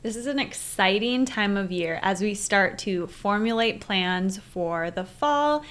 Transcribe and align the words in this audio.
This 0.00 0.14
is 0.14 0.26
an 0.26 0.38
exciting 0.38 1.24
time 1.24 1.56
of 1.56 1.72
year 1.72 1.98
as 2.02 2.20
we 2.20 2.32
start 2.32 2.78
to 2.78 3.08
formulate 3.08 3.80
plans 3.80 4.38
for 4.38 4.92
the 4.92 5.04
fall 5.04 5.64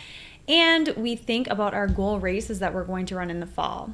and 0.50 0.90
we 0.98 1.16
think 1.16 1.50
about 1.50 1.74
our 1.74 1.88
goal 1.88 2.20
races 2.20 2.60
that 2.60 2.74
we're 2.74 2.84
going 2.84 3.06
to 3.06 3.16
run 3.16 3.30
in 3.30 3.40
the 3.40 3.46
fall 3.46 3.94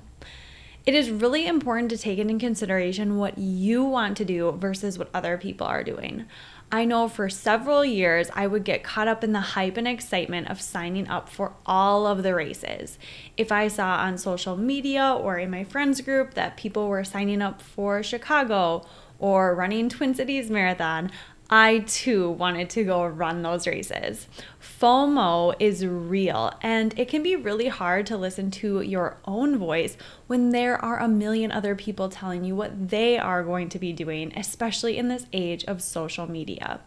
it 0.85 0.93
is 0.93 1.09
really 1.09 1.47
important 1.47 1.89
to 1.91 1.97
take 1.97 2.19
into 2.19 2.37
consideration 2.37 3.17
what 3.17 3.37
you 3.37 3.85
want 3.85 4.17
to 4.17 4.25
do 4.25 4.51
versus 4.51 4.99
what 4.99 5.09
other 5.13 5.37
people 5.37 5.65
are 5.65 5.83
doing. 5.83 6.25
I 6.73 6.83
know 6.83 7.07
for 7.07 7.29
several 7.29 7.85
years 7.85 8.29
I 8.33 8.47
would 8.47 8.65
get 8.65 8.83
caught 8.83 9.07
up 9.07 9.23
in 9.23 9.31
the 9.31 9.39
hype 9.39 9.77
and 9.77 9.87
excitement 9.87 10.49
of 10.49 10.59
signing 10.59 11.07
up 11.07 11.29
for 11.29 11.53
all 11.65 12.05
of 12.05 12.23
the 12.23 12.35
races. 12.35 12.99
If 13.37 13.49
I 13.49 13.69
saw 13.69 13.95
on 13.95 14.17
social 14.17 14.57
media 14.57 15.17
or 15.17 15.37
in 15.37 15.49
my 15.49 15.63
friends 15.63 16.01
group 16.01 16.33
that 16.33 16.57
people 16.57 16.89
were 16.89 17.05
signing 17.05 17.41
up 17.41 17.61
for 17.61 18.03
Chicago 18.03 18.85
or 19.23 19.55
running 19.55 19.87
Twin 19.87 20.13
Cities 20.13 20.49
Marathon, 20.49 21.09
I 21.49 21.79
too 21.87 22.31
wanted 22.31 22.69
to 22.71 22.83
go 22.83 23.05
run 23.05 23.41
those 23.41 23.65
races. 23.65 24.27
FOMO 24.61 25.55
is 25.61 25.85
real 25.85 26.51
and 26.61 26.93
it 26.99 27.07
can 27.07 27.23
be 27.23 27.37
really 27.37 27.69
hard 27.69 28.05
to 28.07 28.17
listen 28.17 28.51
to 28.51 28.81
your 28.81 29.15
own 29.23 29.57
voice 29.57 29.95
when 30.27 30.49
there 30.49 30.77
are 30.83 30.99
a 30.99 31.07
million 31.07 31.53
other 31.53 31.73
people 31.73 32.09
telling 32.09 32.43
you 32.43 32.53
what 32.53 32.89
they 32.89 33.17
are 33.17 33.43
going 33.43 33.69
to 33.69 33.79
be 33.79 33.93
doing, 33.93 34.33
especially 34.35 34.97
in 34.97 35.07
this 35.07 35.25
age 35.31 35.63
of 35.65 35.81
social 35.81 36.29
media. 36.29 36.81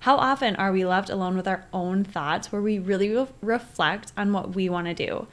How 0.00 0.16
often 0.16 0.56
are 0.56 0.72
we 0.72 0.86
left 0.86 1.10
alone 1.10 1.36
with 1.36 1.46
our 1.46 1.66
own 1.74 2.04
thoughts 2.04 2.50
where 2.50 2.62
we 2.62 2.78
really 2.78 3.10
re- 3.14 3.26
reflect 3.42 4.14
on 4.16 4.32
what 4.32 4.54
we 4.54 4.70
want 4.70 4.86
to 4.86 4.94
do? 4.94 5.26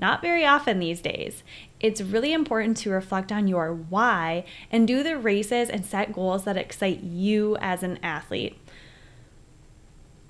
Not 0.00 0.22
very 0.22 0.46
often 0.46 0.78
these 0.78 1.02
days. 1.02 1.42
It's 1.78 2.00
really 2.00 2.32
important 2.32 2.78
to 2.78 2.90
reflect 2.90 3.30
on 3.30 3.46
your 3.46 3.74
why 3.74 4.44
and 4.72 4.88
do 4.88 5.02
the 5.02 5.18
races 5.18 5.68
and 5.68 5.84
set 5.84 6.14
goals 6.14 6.44
that 6.44 6.56
excite 6.56 7.02
you 7.02 7.58
as 7.60 7.82
an 7.82 7.98
athlete. 8.02 8.56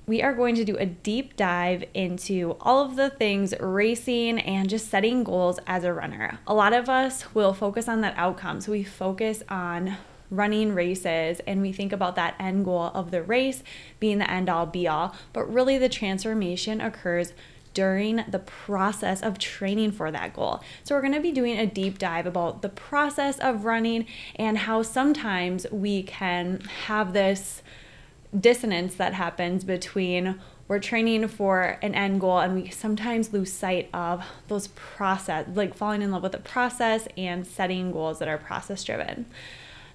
We 0.09 0.23
are 0.23 0.35
going 0.35 0.57
to 0.57 0.65
do 0.65 0.77
a 0.77 0.87
deep 0.87 1.37
dive 1.37 1.85
into 1.95 2.57
all 2.61 2.85
of 2.85 2.97
the 2.97 3.11
things 3.11 3.55
racing 3.61 4.41
and 4.41 4.69
just 4.69 4.91
setting 4.91 5.23
goals 5.23 5.61
as 5.69 5.85
a 5.85 5.93
runner. 5.93 6.41
A 6.49 6.55
lot 6.55 6.73
of 6.73 6.89
us 6.89 7.33
will 7.33 7.55
focus 7.55 7.87
on 7.87 8.01
that 8.01 8.15
outcome. 8.17 8.61
So 8.61 8.73
we 8.73 8.83
focus 8.83 9.45
on 9.49 9.99
running 10.33 10.75
races 10.75 11.41
and 11.47 11.63
we 11.63 11.73
think 11.73 11.93
about 11.93 12.17
that 12.17 12.35
end 12.41 12.65
goal 12.65 12.91
of 12.93 13.13
the 13.13 13.23
race 13.23 13.63
being 14.01 14.19
the 14.19 14.29
end 14.29 14.49
all 14.49 14.67
be 14.67 14.89
all, 14.89 15.15
but 15.33 15.45
really 15.53 15.79
the 15.79 15.89
transformation 15.89 16.81
occurs 16.81 17.35
during 17.75 18.25
the 18.29 18.39
process 18.39 19.23
of 19.23 19.39
training 19.39 19.93
for 19.93 20.11
that 20.11 20.35
goal. 20.35 20.61
So, 20.85 20.95
we're 20.95 21.03
going 21.03 21.15
to 21.15 21.21
be 21.21 21.33
doing 21.33 21.59
a 21.59 21.67
deep 21.67 21.99
dive 21.99 22.27
about 22.27 22.63
the 22.63 22.69
process 22.69 23.39
of 23.39 23.65
running 23.65 24.07
and 24.37 24.59
how 24.59 24.83
sometimes 24.83 25.67
we 25.71 26.03
can 26.03 26.61
have 26.87 27.13
this 27.13 27.63
dissonance 28.39 28.95
that 28.95 29.15
happens 29.15 29.65
between 29.65 30.41
we're 30.69 30.79
training 30.79 31.27
for 31.27 31.79
an 31.83 31.97
end 31.97 32.21
goal 32.21 32.39
and 32.39 32.55
we 32.55 32.71
sometimes 32.71 33.33
lose 33.33 33.53
sight 33.53 33.91
of 33.93 34.25
those 34.47 34.69
process 34.69 35.45
like 35.55 35.75
falling 35.75 36.01
in 36.01 36.13
love 36.13 36.23
with 36.23 36.31
the 36.31 36.39
process 36.39 37.09
and 37.17 37.45
setting 37.45 37.91
goals 37.91 38.21
that 38.21 38.29
are 38.29 38.39
process 38.39 38.85
driven 38.85 39.27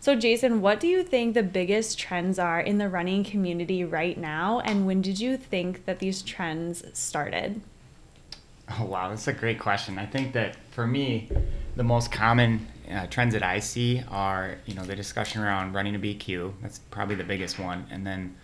so 0.06 0.16
jason 0.16 0.62
what 0.62 0.80
do 0.80 0.88
you 0.88 1.02
think 1.04 1.34
the 1.34 1.42
biggest 1.42 1.98
trends 1.98 2.38
are 2.38 2.60
in 2.60 2.78
the 2.78 2.88
running 2.88 3.24
community 3.24 3.84
right 3.84 4.18
now 4.20 4.60
and 4.60 4.86
when 4.86 5.02
did 5.02 5.20
you 5.20 5.36
think 5.36 5.86
that 5.86 5.98
these 5.98 6.22
trends 6.22 6.84
started 6.94 7.60
Oh 8.68 8.86
wow, 8.86 9.10
that's 9.10 9.28
a 9.28 9.34
great 9.34 9.60
question. 9.60 10.00
I 10.00 10.06
think 10.08 10.34
that 10.34 10.56
for 10.72 10.88
me, 10.88 11.30
the 11.76 11.84
most 11.84 12.12
common 12.12 12.68
uh, 12.92 13.06
trends 13.08 13.34
that 13.34 13.44
I 13.44 13.60
see 13.60 14.04
are 14.10 14.58
you 14.66 14.74
know 14.74 14.84
the 14.84 14.96
discussion 14.96 15.42
around 15.42 15.74
running 15.74 15.96
a 15.96 16.00
BQ. 16.00 16.54
That's 16.62 16.80
probably 16.80 17.16
the 17.16 17.24
biggest 17.24 17.60
one, 17.60 17.86
and 17.92 18.06
then 18.06 18.36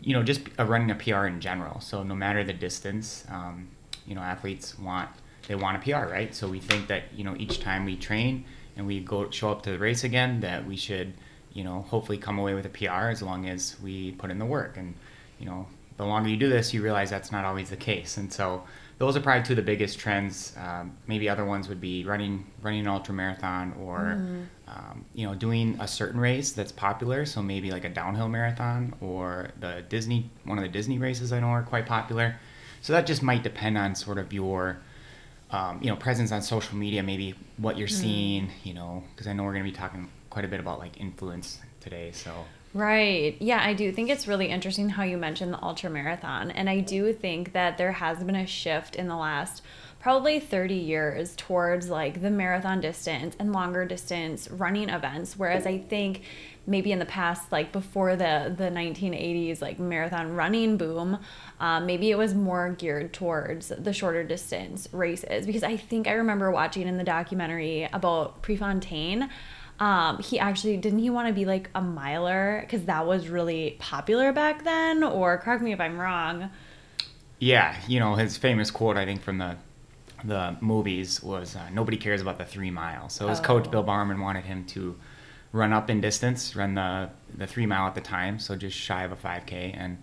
you 0.00 0.14
know 0.14 0.22
just 0.22 0.40
uh, 0.58 0.64
running 0.64 0.90
a 0.90 0.96
PR 0.96 1.26
in 1.26 1.40
general. 1.40 1.80
So 1.80 2.02
no 2.02 2.16
matter 2.16 2.42
the 2.42 2.52
distance, 2.52 3.24
um, 3.30 3.68
you 4.04 4.16
know 4.16 4.20
athletes 4.20 4.76
want 4.78 5.10
they 5.46 5.54
want 5.54 5.76
a 5.76 5.80
PR, 5.80 6.10
right? 6.10 6.34
So 6.34 6.48
we 6.48 6.58
think 6.58 6.88
that 6.88 7.04
you 7.14 7.22
know 7.22 7.36
each 7.36 7.60
time 7.60 7.84
we 7.84 7.96
train 7.96 8.44
and 8.76 8.86
we 8.86 9.00
go 9.00 9.30
show 9.30 9.50
up 9.50 9.62
to 9.62 9.72
the 9.72 9.78
race 9.78 10.04
again, 10.04 10.40
that 10.40 10.66
we 10.66 10.76
should 10.76 11.14
you 11.52 11.64
know 11.64 11.82
hopefully 11.82 12.18
come 12.18 12.38
away 12.38 12.54
with 12.54 12.66
a 12.66 12.70
PR 12.70 13.08
as 13.10 13.22
long 13.22 13.48
as 13.48 13.76
we 13.82 14.12
put 14.12 14.30
in 14.30 14.38
the 14.38 14.46
work. 14.46 14.76
And 14.76 14.94
you 15.38 15.46
know 15.46 15.66
the 15.96 16.04
longer 16.04 16.28
you 16.28 16.36
do 16.36 16.48
this, 16.48 16.72
you 16.72 16.82
realize 16.82 17.10
that's 17.10 17.32
not 17.32 17.44
always 17.44 17.70
the 17.70 17.76
case, 17.76 18.16
and 18.16 18.32
so 18.32 18.64
those 19.02 19.16
are 19.16 19.20
probably 19.20 19.42
two 19.42 19.54
of 19.54 19.56
the 19.56 19.62
biggest 19.62 19.98
trends. 19.98 20.54
Um, 20.56 20.96
maybe 21.08 21.28
other 21.28 21.44
ones 21.44 21.68
would 21.68 21.80
be 21.80 22.04
running 22.04 22.46
running 22.62 22.80
an 22.82 22.86
ultra 22.86 23.12
marathon 23.12 23.74
or 23.80 23.98
mm. 23.98 24.46
um, 24.68 25.04
you 25.12 25.26
know 25.26 25.34
doing 25.34 25.76
a 25.80 25.88
certain 25.88 26.20
race 26.20 26.52
that's 26.52 26.70
popular. 26.70 27.26
So 27.26 27.42
maybe 27.42 27.72
like 27.72 27.84
a 27.84 27.88
downhill 27.88 28.28
marathon 28.28 28.94
or 29.00 29.50
the 29.58 29.84
Disney 29.88 30.30
one 30.44 30.56
of 30.56 30.62
the 30.62 30.70
Disney 30.70 30.98
races 30.98 31.32
I 31.32 31.40
know 31.40 31.48
are 31.48 31.64
quite 31.64 31.84
popular. 31.84 32.36
So 32.80 32.92
that 32.92 33.06
just 33.06 33.24
might 33.24 33.42
depend 33.42 33.76
on 33.76 33.96
sort 33.96 34.18
of 34.18 34.32
your 34.32 34.80
um, 35.52 35.78
you 35.82 35.88
know 35.88 35.96
presence 35.96 36.32
on 36.32 36.42
social 36.42 36.76
media, 36.76 37.02
maybe 37.02 37.34
what 37.56 37.78
you're 37.78 37.88
mm. 37.88 37.92
seeing. 37.92 38.50
You 38.64 38.74
know, 38.74 39.04
because 39.14 39.26
I 39.26 39.32
know 39.32 39.44
we're 39.44 39.52
going 39.52 39.64
to 39.64 39.70
be 39.70 39.76
talking 39.76 40.08
quite 40.30 40.44
a 40.44 40.48
bit 40.48 40.60
about 40.60 40.78
like 40.78 41.00
influence 41.00 41.60
today. 41.80 42.10
So 42.12 42.32
Right. 42.74 43.36
Yeah, 43.38 43.60
I 43.62 43.74
do 43.74 43.92
think 43.92 44.08
it's 44.08 44.26
really 44.26 44.46
interesting 44.46 44.88
how 44.88 45.02
you 45.02 45.18
mentioned 45.18 45.52
the 45.52 45.62
ultra 45.62 45.90
marathon. 45.90 46.50
And 46.50 46.70
I 46.70 46.80
do 46.80 47.12
think 47.12 47.52
that 47.52 47.76
there 47.76 47.92
has 47.92 48.24
been 48.24 48.36
a 48.36 48.46
shift 48.46 48.96
in 48.96 49.08
the 49.08 49.16
last 49.16 49.62
probably 50.02 50.40
30 50.40 50.74
years 50.74 51.36
towards 51.36 51.88
like 51.88 52.20
the 52.20 52.30
marathon 52.30 52.80
distance 52.80 53.36
and 53.38 53.52
longer 53.52 53.84
distance 53.84 54.50
running 54.50 54.88
events. 54.88 55.36
Whereas 55.38 55.64
I 55.64 55.78
think 55.78 56.22
maybe 56.66 56.90
in 56.90 56.98
the 56.98 57.06
past, 57.06 57.52
like 57.52 57.70
before 57.70 58.16
the, 58.16 58.52
the 58.54 58.64
1980s, 58.64 59.62
like 59.62 59.78
marathon 59.78 60.34
running 60.34 60.76
boom, 60.76 61.20
um, 61.60 61.86
maybe 61.86 62.10
it 62.10 62.18
was 62.18 62.34
more 62.34 62.70
geared 62.70 63.12
towards 63.12 63.68
the 63.68 63.92
shorter 63.92 64.24
distance 64.24 64.88
races. 64.90 65.46
Because 65.46 65.62
I 65.62 65.76
think 65.76 66.08
I 66.08 66.14
remember 66.14 66.50
watching 66.50 66.88
in 66.88 66.98
the 66.98 67.04
documentary 67.04 67.88
about 67.92 68.42
Prefontaine 68.42 69.30
um, 69.80 70.22
he 70.22 70.38
actually 70.38 70.76
didn't 70.76 71.00
he 71.00 71.10
want 71.10 71.26
to 71.26 71.34
be 71.34 71.44
like 71.44 71.68
a 71.74 71.80
miler 71.80 72.60
because 72.60 72.84
that 72.84 73.04
was 73.04 73.28
really 73.28 73.76
popular 73.80 74.32
back 74.32 74.62
then, 74.62 75.02
or 75.02 75.38
correct 75.38 75.60
me 75.60 75.72
if 75.72 75.80
I'm 75.80 75.98
wrong. 75.98 76.50
Yeah, 77.40 77.76
you 77.88 77.98
know 77.98 78.14
his 78.14 78.36
famous 78.36 78.70
quote 78.70 78.96
I 78.96 79.04
think 79.04 79.22
from 79.22 79.38
the 79.38 79.56
the 80.24 80.56
movies 80.60 81.22
was 81.22 81.56
uh, 81.56 81.68
nobody 81.70 81.96
cares 81.96 82.20
about 82.20 82.38
the 82.38 82.44
three 82.44 82.70
miles. 82.70 83.12
So 83.12 83.28
his 83.28 83.40
oh. 83.40 83.42
coach 83.42 83.70
Bill 83.70 83.82
Bowerman 83.82 84.20
wanted 84.20 84.44
him 84.44 84.64
to 84.66 84.96
run 85.52 85.72
up 85.72 85.90
in 85.90 86.00
distance, 86.00 86.56
run 86.56 86.74
the 86.74 87.10
the 87.34 87.46
three 87.46 87.66
mile 87.66 87.86
at 87.86 87.94
the 87.94 88.00
time, 88.00 88.38
so 88.38 88.56
just 88.56 88.76
shy 88.76 89.04
of 89.04 89.12
a 89.12 89.16
5K, 89.16 89.74
and 89.76 90.02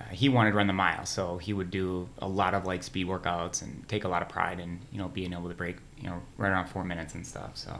uh, 0.00 0.04
he 0.12 0.28
wanted 0.28 0.50
to 0.50 0.56
run 0.56 0.66
the 0.66 0.72
mile. 0.72 1.06
So 1.06 1.38
he 1.38 1.52
would 1.52 1.70
do 1.70 2.08
a 2.18 2.28
lot 2.28 2.54
of 2.54 2.66
like 2.66 2.82
speed 2.82 3.06
workouts 3.06 3.62
and 3.62 3.86
take 3.88 4.04
a 4.04 4.08
lot 4.08 4.22
of 4.22 4.28
pride 4.28 4.60
in 4.60 4.80
you 4.90 4.98
know 4.98 5.08
being 5.08 5.32
able 5.32 5.48
to 5.48 5.54
break 5.54 5.76
you 5.98 6.08
know 6.08 6.20
right 6.36 6.50
around 6.50 6.68
four 6.68 6.84
minutes 6.84 7.14
and 7.14 7.26
stuff. 7.26 7.52
So 7.56 7.78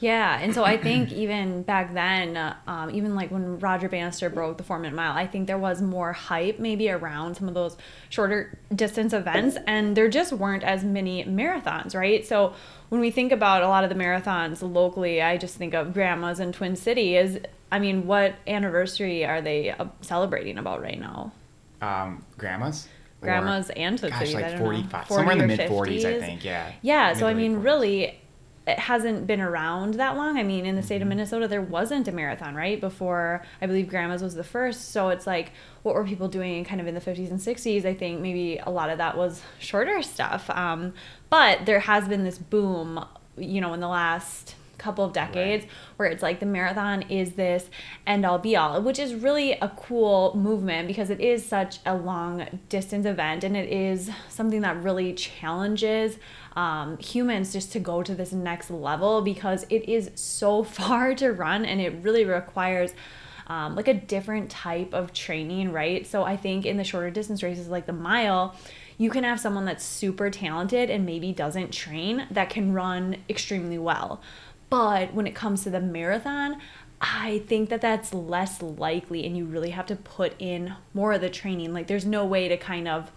Yeah, 0.00 0.38
and 0.40 0.54
so 0.54 0.64
I 0.64 0.76
think 0.76 1.12
even 1.24 1.62
back 1.62 1.94
then, 1.94 2.36
uh, 2.36 2.56
um, 2.66 2.90
even 2.90 3.14
like 3.14 3.30
when 3.30 3.58
Roger 3.58 3.88
Bannister 3.88 4.30
broke 4.30 4.56
the 4.56 4.64
four 4.64 4.78
minute 4.78 4.96
mile, 4.96 5.16
I 5.16 5.26
think 5.26 5.46
there 5.46 5.58
was 5.58 5.80
more 5.82 6.12
hype 6.12 6.58
maybe 6.58 6.90
around 6.90 7.36
some 7.36 7.48
of 7.48 7.54
those 7.54 7.76
shorter 8.08 8.58
distance 8.74 9.12
events, 9.12 9.56
and 9.66 9.96
there 9.96 10.08
just 10.08 10.32
weren't 10.32 10.64
as 10.64 10.82
many 10.82 11.24
marathons, 11.24 11.94
right? 11.94 12.26
So 12.26 12.54
when 12.88 13.00
we 13.00 13.10
think 13.10 13.30
about 13.30 13.62
a 13.62 13.68
lot 13.68 13.84
of 13.84 13.90
the 13.90 13.96
marathons 13.96 14.62
locally, 14.62 15.22
I 15.22 15.36
just 15.36 15.56
think 15.56 15.74
of 15.74 15.92
Grandma's 15.92 16.40
in 16.40 16.52
Twin 16.52 16.76
City. 16.76 17.16
Is 17.16 17.38
I 17.70 17.78
mean, 17.78 18.06
what 18.06 18.34
anniversary 18.46 19.24
are 19.24 19.40
they 19.40 19.70
uh, 19.70 19.86
celebrating 20.00 20.58
about 20.58 20.82
right 20.82 20.98
now? 20.98 21.32
Um, 21.82 22.24
grandma's. 22.36 22.88
Or- 23.22 23.26
Grandma's 23.26 23.68
and 23.70 23.98
Twin 23.98 24.10
Gosh, 24.10 24.20
Cities. 24.20 24.34
Like 24.34 24.44
don't 24.52 24.60
know, 24.60 24.64
45, 24.64 25.08
somewhere 25.08 25.32
in 25.32 25.38
the 25.40 25.46
mid 25.46 25.60
40s, 25.60 26.04
I 26.06 26.20
think. 26.20 26.42
Yeah. 26.44 26.72
Yeah, 26.80 27.12
so 27.12 27.26
I 27.26 27.34
Mid 27.34 27.42
to 27.42 27.42
late 27.42 27.48
mean, 27.50 27.60
40s. 27.60 27.64
really, 27.64 28.19
it 28.70 28.78
hasn't 28.78 29.26
been 29.26 29.40
around 29.40 29.94
that 29.94 30.16
long. 30.16 30.38
I 30.38 30.42
mean, 30.42 30.64
in 30.64 30.76
the 30.76 30.82
state 30.82 30.96
of 30.96 31.10
Mm-hmm. 31.10 31.16
Minnesota, 31.16 31.48
there 31.48 31.62
wasn't 31.62 32.06
a 32.08 32.12
marathon, 32.12 32.54
right? 32.54 32.80
Before, 32.80 33.42
I 33.60 33.66
believe 33.66 33.88
Grandma's 33.88 34.22
was 34.22 34.34
the 34.34 34.44
first. 34.44 34.92
So 34.92 35.08
it's 35.08 35.26
like, 35.26 35.52
what 35.82 35.94
were 35.94 36.04
people 36.04 36.28
doing 36.28 36.64
kind 36.64 36.80
of 36.80 36.86
in 36.86 36.94
the 36.94 37.00
50s 37.00 37.30
and 37.30 37.40
60s? 37.40 37.84
I 37.84 37.94
think 37.94 38.20
maybe 38.20 38.58
a 38.58 38.70
lot 38.70 38.90
of 38.90 38.98
that 38.98 39.16
was 39.16 39.42
shorter 39.58 40.02
stuff. 40.02 40.48
Um, 40.50 40.94
but 41.28 41.66
there 41.66 41.80
has 41.80 42.08
been 42.08 42.24
this 42.24 42.38
boom, 42.38 43.04
you 43.36 43.60
know, 43.60 43.74
in 43.74 43.80
the 43.80 43.88
last 43.88 44.54
couple 44.80 45.04
of 45.04 45.12
decades 45.12 45.66
where 45.96 46.08
it's 46.08 46.22
like 46.22 46.40
the 46.40 46.46
marathon 46.46 47.02
is 47.02 47.32
this 47.34 47.68
end 48.06 48.24
all 48.24 48.38
be 48.38 48.56
all 48.56 48.80
which 48.80 48.98
is 48.98 49.14
really 49.14 49.52
a 49.52 49.68
cool 49.76 50.34
movement 50.34 50.88
because 50.88 51.10
it 51.10 51.20
is 51.20 51.44
such 51.44 51.78
a 51.84 51.94
long 51.94 52.46
distance 52.68 53.04
event 53.04 53.44
and 53.44 53.56
it 53.56 53.68
is 53.70 54.10
something 54.28 54.62
that 54.62 54.82
really 54.82 55.12
challenges 55.12 56.18
um, 56.56 56.98
humans 56.98 57.52
just 57.52 57.70
to 57.72 57.78
go 57.78 58.02
to 58.02 58.14
this 58.14 58.32
next 58.32 58.70
level 58.70 59.20
because 59.20 59.66
it 59.68 59.88
is 59.88 60.10
so 60.14 60.64
far 60.80 61.14
to 61.14 61.30
run 61.30 61.64
and 61.64 61.80
it 61.80 61.92
really 62.02 62.24
requires 62.24 62.92
um, 63.46 63.74
like 63.74 63.88
a 63.88 63.94
different 63.94 64.48
type 64.48 64.94
of 64.94 65.12
training, 65.12 65.72
right? 65.72 66.06
So 66.06 66.22
I 66.22 66.36
think 66.36 66.64
in 66.64 66.76
the 66.76 66.84
shorter 66.84 67.10
distance 67.10 67.42
races 67.42 67.66
like 67.66 67.84
the 67.84 67.92
mile, 67.92 68.54
you 68.96 69.10
can 69.10 69.24
have 69.24 69.40
someone 69.40 69.64
that's 69.64 69.84
super 69.84 70.30
talented 70.30 70.88
and 70.88 71.04
maybe 71.04 71.32
doesn't 71.32 71.72
train 71.72 72.26
that 72.30 72.48
can 72.48 72.72
run 72.72 73.16
extremely 73.28 73.76
well. 73.76 74.20
But 74.70 75.12
when 75.12 75.26
it 75.26 75.34
comes 75.34 75.64
to 75.64 75.70
the 75.70 75.80
marathon, 75.80 76.56
I 77.00 77.42
think 77.46 77.70
that 77.70 77.80
that's 77.80 78.14
less 78.14 78.62
likely 78.62 79.24
and 79.26 79.36
you 79.36 79.44
really 79.46 79.70
have 79.70 79.86
to 79.86 79.96
put 79.96 80.34
in 80.38 80.74
more 80.94 81.12
of 81.12 81.20
the 81.20 81.30
training. 81.30 81.72
Like 81.72 81.86
there's 81.86 82.06
no 82.06 82.24
way 82.24 82.48
to 82.48 82.56
kind 82.56 82.86
of 82.86 83.10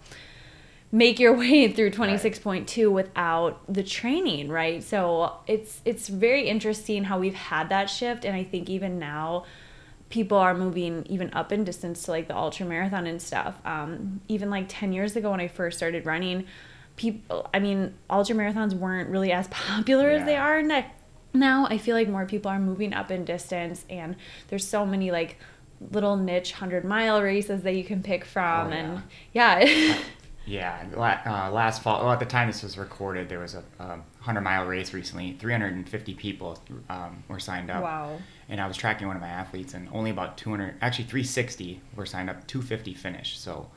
make 0.90 1.18
your 1.18 1.32
way 1.38 1.70
through 1.70 1.90
26.2 1.90 2.90
without 2.90 3.60
the 3.72 3.82
training 3.82 4.48
right? 4.48 4.82
So 4.82 5.34
it's 5.46 5.80
it's 5.84 6.08
very 6.08 6.48
interesting 6.48 7.04
how 7.04 7.18
we've 7.18 7.34
had 7.34 7.68
that 7.68 7.90
shift 7.90 8.24
and 8.24 8.34
i 8.34 8.42
think 8.44 8.70
even 8.70 8.98
now 8.98 9.44
people 10.08 10.38
are 10.38 10.54
moving 10.54 11.04
even 11.08 11.32
up 11.34 11.50
in 11.52 11.64
distance 11.64 12.04
to 12.04 12.10
like 12.10 12.28
the 12.28 12.36
ultra 12.36 12.64
marathon 12.64 13.06
and 13.06 13.20
stuff. 13.20 13.58
Um, 13.64 14.20
even 14.28 14.48
like 14.50 14.66
10 14.68 14.92
years 14.92 15.16
ago 15.16 15.30
when 15.32 15.40
i 15.40 15.48
first 15.48 15.76
started 15.76 16.06
running 16.06 16.46
people 16.96 17.50
i 17.52 17.58
mean 17.58 17.92
ultra 18.08 18.34
marathons 18.34 18.72
weren't 18.72 19.10
really 19.10 19.32
as 19.32 19.48
popular 19.50 20.10
as 20.10 20.24
they 20.24 20.36
are 20.36 20.62
ne- 20.62 20.86
now 21.34 21.66
i 21.68 21.76
feel 21.76 21.94
like 21.96 22.08
more 22.08 22.24
people 22.26 22.50
are 22.50 22.58
moving 22.60 22.94
up 22.94 23.10
in 23.10 23.24
distance 23.24 23.84
and 23.90 24.16
there's 24.48 24.66
so 24.66 24.86
many 24.86 25.10
like 25.10 25.36
little 25.90 26.16
niche 26.16 26.52
100 26.52 26.84
mile 26.84 27.20
races 27.20 27.62
that 27.62 27.74
you 27.74 27.84
can 27.84 28.02
pick 28.02 28.24
from 28.24 28.68
Oh, 28.68 28.72
and 28.72 29.02
yeah 29.32 29.96
Yeah, 30.46 30.84
la- 30.94 31.20
uh, 31.24 31.50
last 31.50 31.82
fall. 31.82 32.02
Well, 32.04 32.12
at 32.12 32.20
the 32.20 32.26
time 32.26 32.48
this 32.48 32.62
was 32.62 32.76
recorded, 32.76 33.30
there 33.30 33.38
was 33.38 33.54
a, 33.54 33.64
a 33.78 33.98
hundred 34.20 34.42
mile 34.42 34.66
race 34.66 34.92
recently. 34.92 35.32
Three 35.40 35.52
hundred 35.52 35.72
and 35.72 35.88
fifty 35.88 36.12
people 36.12 36.58
um, 36.90 37.24
were 37.28 37.40
signed 37.40 37.70
up. 37.70 37.82
Wow. 37.82 38.18
And 38.50 38.60
I 38.60 38.66
was 38.66 38.76
tracking 38.76 39.06
one 39.06 39.16
of 39.16 39.22
my 39.22 39.28
athletes, 39.28 39.72
and 39.72 39.88
only 39.90 40.10
about 40.10 40.36
two 40.36 40.50
hundred, 40.50 40.74
actually 40.82 41.06
three 41.06 41.24
sixty, 41.24 41.80
were 41.96 42.04
signed 42.04 42.28
up. 42.28 42.46
Two 42.46 42.60
fifty 42.60 42.92
finished. 42.92 43.40
So, 43.42 43.70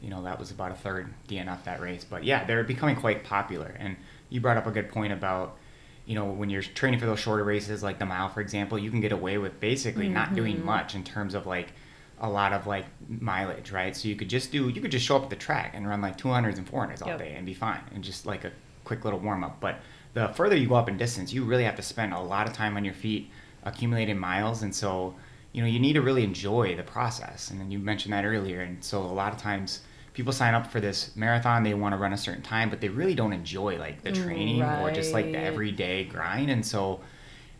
you 0.00 0.08
know, 0.08 0.22
that 0.22 0.38
was 0.38 0.52
about 0.52 0.70
a 0.70 0.76
third 0.76 1.12
DNF 1.28 1.64
that 1.64 1.80
race. 1.80 2.04
But 2.08 2.22
yeah, 2.22 2.44
they're 2.44 2.62
becoming 2.62 2.94
quite 2.94 3.24
popular. 3.24 3.74
And 3.76 3.96
you 4.30 4.40
brought 4.40 4.56
up 4.56 4.68
a 4.68 4.70
good 4.70 4.90
point 4.90 5.12
about, 5.12 5.56
you 6.06 6.14
know, 6.14 6.26
when 6.26 6.50
you're 6.50 6.62
training 6.62 7.00
for 7.00 7.06
those 7.06 7.20
shorter 7.20 7.44
races, 7.44 7.82
like 7.82 7.98
the 7.98 8.06
mile, 8.06 8.28
for 8.28 8.40
example, 8.40 8.78
you 8.78 8.90
can 8.90 9.00
get 9.00 9.12
away 9.12 9.38
with 9.38 9.58
basically 9.60 10.08
not 10.08 10.34
doing 10.34 10.56
mm-hmm. 10.56 10.66
much 10.66 10.94
in 10.94 11.02
terms 11.02 11.34
of 11.34 11.46
like 11.46 11.72
a 12.20 12.28
lot 12.28 12.52
of 12.52 12.66
like 12.66 12.84
mileage, 13.08 13.72
right? 13.72 13.96
So 13.96 14.08
you 14.08 14.16
could 14.16 14.28
just 14.28 14.52
do, 14.52 14.68
you 14.68 14.80
could 14.80 14.90
just 14.90 15.06
show 15.06 15.16
up 15.16 15.24
at 15.24 15.30
the 15.30 15.36
track 15.36 15.72
and 15.74 15.88
run 15.88 16.00
like 16.00 16.18
200s 16.18 16.58
and 16.58 16.70
400s 16.70 17.02
all 17.02 17.08
Yep. 17.08 17.18
day 17.18 17.34
and 17.36 17.46
be 17.46 17.54
fine 17.54 17.80
and 17.94 18.04
just 18.04 18.26
like 18.26 18.44
a 18.44 18.52
quick 18.84 19.04
little 19.04 19.18
warm 19.18 19.42
up. 19.42 19.60
But 19.60 19.80
the 20.12 20.28
further 20.28 20.56
you 20.56 20.68
go 20.68 20.74
up 20.74 20.88
in 20.88 20.96
distance, 20.96 21.32
you 21.32 21.44
really 21.44 21.64
have 21.64 21.76
to 21.76 21.82
spend 21.82 22.12
a 22.12 22.20
lot 22.20 22.46
of 22.46 22.52
time 22.52 22.76
on 22.76 22.84
your 22.84 22.94
feet 22.94 23.30
accumulating 23.64 24.18
miles. 24.18 24.62
And 24.62 24.74
so, 24.74 25.14
you 25.52 25.62
know, 25.62 25.68
you 25.68 25.80
need 25.80 25.94
to 25.94 26.02
really 26.02 26.22
enjoy 26.22 26.76
the 26.76 26.82
process. 26.82 27.50
And 27.50 27.58
then 27.58 27.70
you 27.70 27.78
mentioned 27.78 28.12
that 28.12 28.24
earlier. 28.24 28.60
And 28.60 28.82
so 28.84 29.00
a 29.00 29.02
lot 29.02 29.32
of 29.32 29.38
times 29.38 29.80
people 30.14 30.32
sign 30.32 30.54
up 30.54 30.70
for 30.70 30.80
this 30.80 31.14
marathon, 31.16 31.64
they 31.64 31.74
want 31.74 31.92
to 31.92 31.98
run 31.98 32.12
a 32.12 32.16
certain 32.16 32.42
time, 32.42 32.70
but 32.70 32.80
they 32.80 32.88
really 32.88 33.14
don't 33.14 33.32
enjoy 33.32 33.76
like 33.78 34.02
the 34.02 34.10
mm, 34.10 34.24
training 34.24 34.62
or 34.62 34.90
just 34.92 35.12
like 35.12 35.30
the 35.32 35.38
everyday 35.38 36.04
grind. 36.04 36.50
And 36.50 36.64
so 36.64 37.00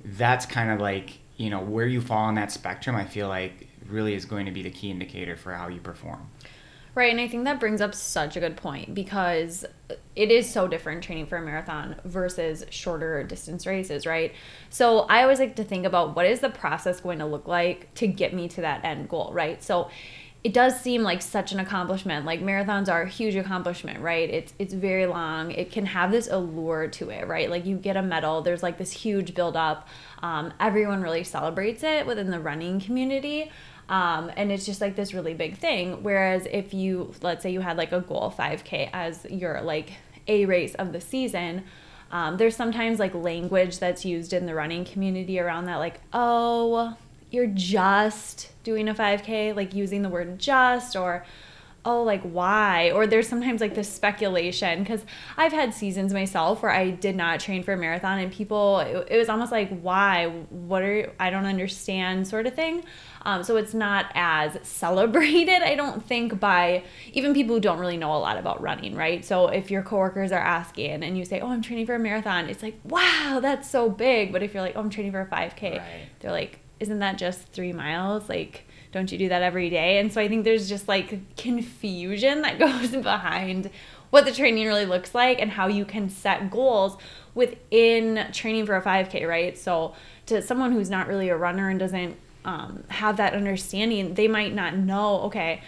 that's 0.04 0.46
kind 0.46 0.70
of 0.70 0.80
like, 0.80 1.18
you 1.36 1.50
know, 1.50 1.60
where 1.60 1.86
you 1.86 2.00
fall 2.00 2.24
on 2.24 2.36
that 2.36 2.52
spectrum, 2.52 2.94
I 2.94 3.04
feel 3.04 3.28
like 3.28 3.68
really 3.88 4.14
is 4.14 4.24
going 4.24 4.46
to 4.46 4.52
be 4.52 4.62
the 4.62 4.70
key 4.70 4.90
indicator 4.90 5.36
for 5.36 5.52
how 5.52 5.68
you 5.68 5.80
perform. 5.80 6.30
Right, 6.94 7.10
and 7.10 7.20
I 7.20 7.26
think 7.26 7.42
that 7.44 7.58
brings 7.58 7.80
up 7.80 7.92
such 7.92 8.36
a 8.36 8.40
good 8.40 8.56
point 8.56 8.94
because 8.94 9.64
it 10.14 10.30
is 10.30 10.48
so 10.48 10.68
different 10.68 11.02
training 11.02 11.26
for 11.26 11.36
a 11.38 11.42
marathon 11.42 11.96
versus 12.04 12.64
shorter 12.70 13.24
distance 13.24 13.66
races, 13.66 14.06
right? 14.06 14.32
So 14.70 15.00
I 15.00 15.22
always 15.22 15.40
like 15.40 15.56
to 15.56 15.64
think 15.64 15.86
about 15.86 16.14
what 16.14 16.24
is 16.24 16.38
the 16.38 16.50
process 16.50 17.00
going 17.00 17.18
to 17.18 17.26
look 17.26 17.48
like 17.48 17.92
to 17.94 18.06
get 18.06 18.32
me 18.32 18.46
to 18.50 18.60
that 18.60 18.84
end 18.84 19.08
goal, 19.08 19.32
right? 19.32 19.60
So 19.60 19.90
it 20.44 20.52
does 20.52 20.78
seem 20.78 21.02
like 21.02 21.22
such 21.22 21.52
an 21.52 21.58
accomplishment. 21.58 22.26
Like 22.26 22.42
marathons 22.42 22.90
are 22.90 23.02
a 23.02 23.08
huge 23.08 23.34
accomplishment, 23.34 24.00
right? 24.00 24.28
It's 24.28 24.52
it's 24.58 24.74
very 24.74 25.06
long. 25.06 25.50
It 25.52 25.72
can 25.72 25.86
have 25.86 26.12
this 26.12 26.28
allure 26.28 26.86
to 26.88 27.08
it, 27.08 27.26
right? 27.26 27.48
Like 27.48 27.64
you 27.64 27.78
get 27.78 27.96
a 27.96 28.02
medal. 28.02 28.42
There's 28.42 28.62
like 28.62 28.76
this 28.76 28.92
huge 28.92 29.34
build 29.34 29.56
up. 29.56 29.88
Um, 30.22 30.52
everyone 30.60 31.00
really 31.00 31.24
celebrates 31.24 31.82
it 31.82 32.06
within 32.06 32.30
the 32.30 32.38
running 32.38 32.78
community. 32.78 33.50
Um, 33.88 34.30
and 34.36 34.52
it's 34.52 34.66
just 34.66 34.82
like 34.82 34.96
this 34.96 35.14
really 35.14 35.32
big 35.32 35.56
thing. 35.56 36.02
Whereas 36.02 36.46
if 36.50 36.74
you, 36.74 37.14
let's 37.22 37.42
say 37.42 37.50
you 37.50 37.60
had 37.60 37.78
like 37.78 37.92
a 37.92 38.00
goal 38.00 38.34
5K 38.36 38.90
as 38.92 39.26
your 39.30 39.62
like 39.62 39.92
A 40.28 40.44
race 40.44 40.74
of 40.74 40.92
the 40.92 41.00
season, 41.00 41.64
um, 42.10 42.36
there's 42.36 42.54
sometimes 42.54 42.98
like 42.98 43.14
language 43.14 43.78
that's 43.78 44.04
used 44.04 44.32
in 44.32 44.46
the 44.46 44.54
running 44.54 44.84
community 44.84 45.40
around 45.40 45.66
that, 45.66 45.76
like, 45.76 46.00
oh, 46.12 46.96
you're 47.34 47.46
just 47.48 48.52
doing 48.62 48.88
a 48.88 48.94
5K, 48.94 49.54
like 49.54 49.74
using 49.74 50.02
the 50.02 50.08
word 50.08 50.38
just 50.38 50.96
or 50.96 51.24
oh 51.86 52.02
like 52.02 52.22
why? 52.22 52.90
Or 52.92 53.06
there's 53.06 53.28
sometimes 53.28 53.60
like 53.60 53.74
this 53.74 53.92
speculation 53.92 54.82
because 54.82 55.04
i've 55.36 55.52
had 55.52 55.74
seasons 55.74 56.14
myself 56.14 56.62
where 56.62 56.72
i 56.72 56.88
did 56.88 57.14
not 57.14 57.40
train 57.40 57.62
for 57.62 57.74
a 57.74 57.76
marathon 57.76 58.18
and 58.20 58.32
people 58.32 58.78
it, 58.80 59.08
it 59.10 59.18
was 59.18 59.28
almost 59.28 59.52
like 59.52 59.68
why? 59.82 60.28
What 60.48 60.80
are 60.80 61.12
i 61.20 61.28
don't 61.28 61.44
understand 61.44 62.26
sort 62.26 62.46
of 62.46 62.54
thing. 62.54 62.84
Um, 63.26 63.42
so 63.42 63.56
it's 63.56 63.74
not 63.74 64.06
as 64.14 64.56
celebrated 64.66 65.60
i 65.62 65.74
don't 65.74 66.02
think 66.02 66.40
by 66.40 66.84
even 67.12 67.34
people 67.34 67.54
who 67.56 67.60
don't 67.60 67.78
really 67.78 67.98
know 67.98 68.14
a 68.16 68.20
lot 68.28 68.38
about 68.38 68.62
running 68.62 68.94
right? 68.96 69.22
So 69.22 69.48
if 69.48 69.70
your 69.70 69.82
coworkers 69.82 70.32
are 70.32 70.40
asking 70.40 71.02
and 71.02 71.18
you 71.18 71.26
say 71.26 71.40
oh 71.40 71.48
i'm 71.48 71.60
training 71.60 71.84
for 71.84 71.94
a 71.94 71.98
marathon 71.98 72.48
it's 72.48 72.62
like 72.62 72.80
wow 72.84 73.40
that's 73.42 73.68
so 73.68 73.90
big. 73.90 74.32
But 74.32 74.42
if 74.42 74.54
you're 74.54 74.62
like 74.62 74.74
oh 74.76 74.80
i'm 74.80 74.88
training 74.88 75.12
for 75.12 75.20
a 75.20 75.26
5k 75.26 75.62
Right. 75.78 76.08
they're 76.20 76.32
like 76.32 76.60
isn't 76.80 76.98
that 76.98 77.18
just 77.18 77.48
three 77.48 77.72
miles? 77.72 78.28
Like 78.28 78.66
don't 78.92 79.10
you 79.10 79.18
do 79.18 79.28
that 79.28 79.42
every 79.42 79.70
day? 79.70 79.98
And 79.98 80.12
so 80.12 80.20
i 80.20 80.28
think 80.28 80.44
there's 80.44 80.68
just 80.68 80.88
like 80.88 81.36
confusion 81.36 82.42
that 82.42 82.58
goes 82.66 82.90
behind 82.90 83.70
what 84.10 84.24
the 84.24 84.32
training 84.32 84.66
really 84.66 84.86
looks 84.86 85.14
like 85.14 85.40
and 85.40 85.50
how 85.50 85.66
you 85.66 85.84
can 85.84 86.08
set 86.08 86.50
goals 86.50 86.96
within 87.34 88.28
training 88.32 88.66
for 88.66 88.76
a 88.76 88.82
5k 88.82 89.28
right? 89.28 89.58
So 89.58 89.94
to 90.26 90.40
someone 90.40 90.72
who's 90.72 90.90
not 90.90 91.08
really 91.08 91.28
a 91.28 91.36
runner 91.36 91.68
and 91.68 91.78
doesn't 91.78 92.16
um, 92.44 92.84
have 92.88 93.16
that 93.16 93.32
understanding 93.32 94.14
they 94.14 94.28
might 94.28 94.54
not 94.54 94.76
know 94.76 95.22
okay 95.22 95.62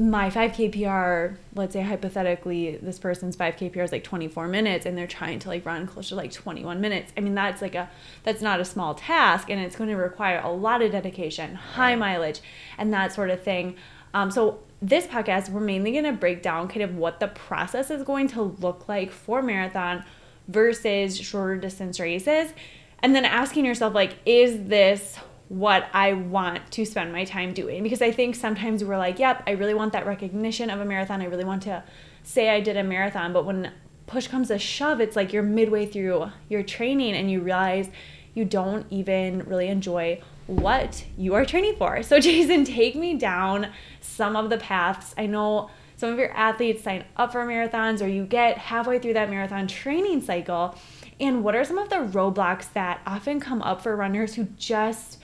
my 0.00 0.30
5k 0.30 0.70
pr 0.70 1.36
let's 1.56 1.72
say 1.72 1.82
hypothetically 1.82 2.76
this 2.76 3.00
person's 3.00 3.36
5k 3.36 3.72
pr 3.72 3.80
is 3.80 3.90
like 3.90 4.04
24 4.04 4.46
minutes 4.46 4.86
and 4.86 4.96
they're 4.96 5.08
trying 5.08 5.40
to 5.40 5.48
like 5.48 5.66
run 5.66 5.88
closer 5.88 6.10
to 6.10 6.14
like 6.14 6.30
21 6.30 6.80
minutes. 6.80 7.12
I 7.16 7.20
mean 7.20 7.34
that's 7.34 7.60
like 7.60 7.74
a 7.74 7.90
that's 8.22 8.40
not 8.40 8.60
a 8.60 8.64
small 8.64 8.94
task 8.94 9.50
and 9.50 9.60
it's 9.60 9.74
going 9.74 9.90
to 9.90 9.96
require 9.96 10.40
a 10.40 10.50
lot 10.50 10.82
of 10.82 10.92
dedication 10.92 11.56
high 11.56 11.96
mileage 11.96 12.40
and 12.78 12.94
that 12.94 13.12
sort 13.12 13.30
of 13.30 13.42
thing. 13.42 13.74
Um, 14.14 14.30
so 14.30 14.60
this 14.80 15.06
podcast 15.08 15.48
we're 15.50 15.60
mainly 15.60 15.90
going 15.90 16.04
to 16.04 16.12
break 16.12 16.42
down 16.42 16.68
kind 16.68 16.82
of 16.82 16.94
what 16.94 17.18
the 17.18 17.28
process 17.28 17.90
is 17.90 18.04
going 18.04 18.28
to 18.28 18.42
look 18.42 18.88
like 18.88 19.10
for 19.10 19.42
marathon 19.42 20.04
versus 20.46 21.18
shorter 21.18 21.56
distance 21.56 21.98
races 21.98 22.52
and 23.00 23.16
then 23.16 23.24
asking 23.24 23.64
yourself 23.64 23.94
like 23.94 24.14
is 24.24 24.68
this 24.68 25.18
what 25.48 25.86
I 25.94 26.12
want 26.12 26.70
to 26.72 26.84
spend 26.84 27.12
my 27.12 27.24
time 27.24 27.54
doing 27.54 27.82
because 27.82 28.02
I 28.02 28.10
think 28.10 28.34
sometimes 28.34 28.84
we're 28.84 28.98
like, 28.98 29.18
yep, 29.18 29.42
I 29.46 29.52
really 29.52 29.74
want 29.74 29.92
that 29.94 30.06
recognition 30.06 30.68
of 30.68 30.80
a 30.80 30.84
marathon. 30.84 31.22
I 31.22 31.24
really 31.24 31.44
want 31.44 31.62
to 31.62 31.82
say 32.22 32.50
I 32.50 32.60
did 32.60 32.76
a 32.76 32.84
marathon, 32.84 33.32
but 33.32 33.46
when 33.46 33.72
push 34.06 34.26
comes 34.26 34.48
to 34.48 34.58
shove, 34.58 35.00
it's 35.00 35.16
like 35.16 35.32
you're 35.32 35.42
midway 35.42 35.86
through 35.86 36.30
your 36.48 36.62
training 36.62 37.14
and 37.14 37.30
you 37.30 37.40
realize 37.40 37.88
you 38.34 38.44
don't 38.44 38.86
even 38.90 39.40
really 39.44 39.68
enjoy 39.68 40.20
what 40.46 41.04
you 41.16 41.34
are 41.34 41.44
training 41.44 41.76
for. 41.76 42.02
So, 42.02 42.20
Jason, 42.20 42.64
take 42.64 42.94
me 42.94 43.14
down 43.14 43.68
some 44.00 44.36
of 44.36 44.50
the 44.50 44.58
paths. 44.58 45.14
I 45.16 45.26
know 45.26 45.70
some 45.96 46.10
of 46.10 46.18
your 46.18 46.32
athletes 46.32 46.82
sign 46.82 47.04
up 47.16 47.32
for 47.32 47.44
marathons 47.44 48.02
or 48.02 48.06
you 48.06 48.24
get 48.24 48.58
halfway 48.58 48.98
through 48.98 49.14
that 49.14 49.30
marathon 49.30 49.66
training 49.66 50.22
cycle. 50.22 50.76
And 51.18 51.42
what 51.42 51.56
are 51.56 51.64
some 51.64 51.78
of 51.78 51.88
the 51.88 51.96
roadblocks 51.96 52.72
that 52.74 53.00
often 53.06 53.40
come 53.40 53.62
up 53.62 53.82
for 53.82 53.96
runners 53.96 54.34
who 54.34 54.44
just 54.56 55.18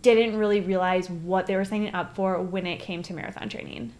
didn't 0.00 0.38
really 0.38 0.60
realize 0.60 1.10
what 1.10 1.46
they 1.46 1.56
were 1.56 1.64
signing 1.64 1.94
up 1.94 2.14
for 2.14 2.40
when 2.40 2.66
it 2.66 2.78
came 2.78 3.02
to 3.02 3.14
marathon 3.14 3.48
training? 3.48 3.92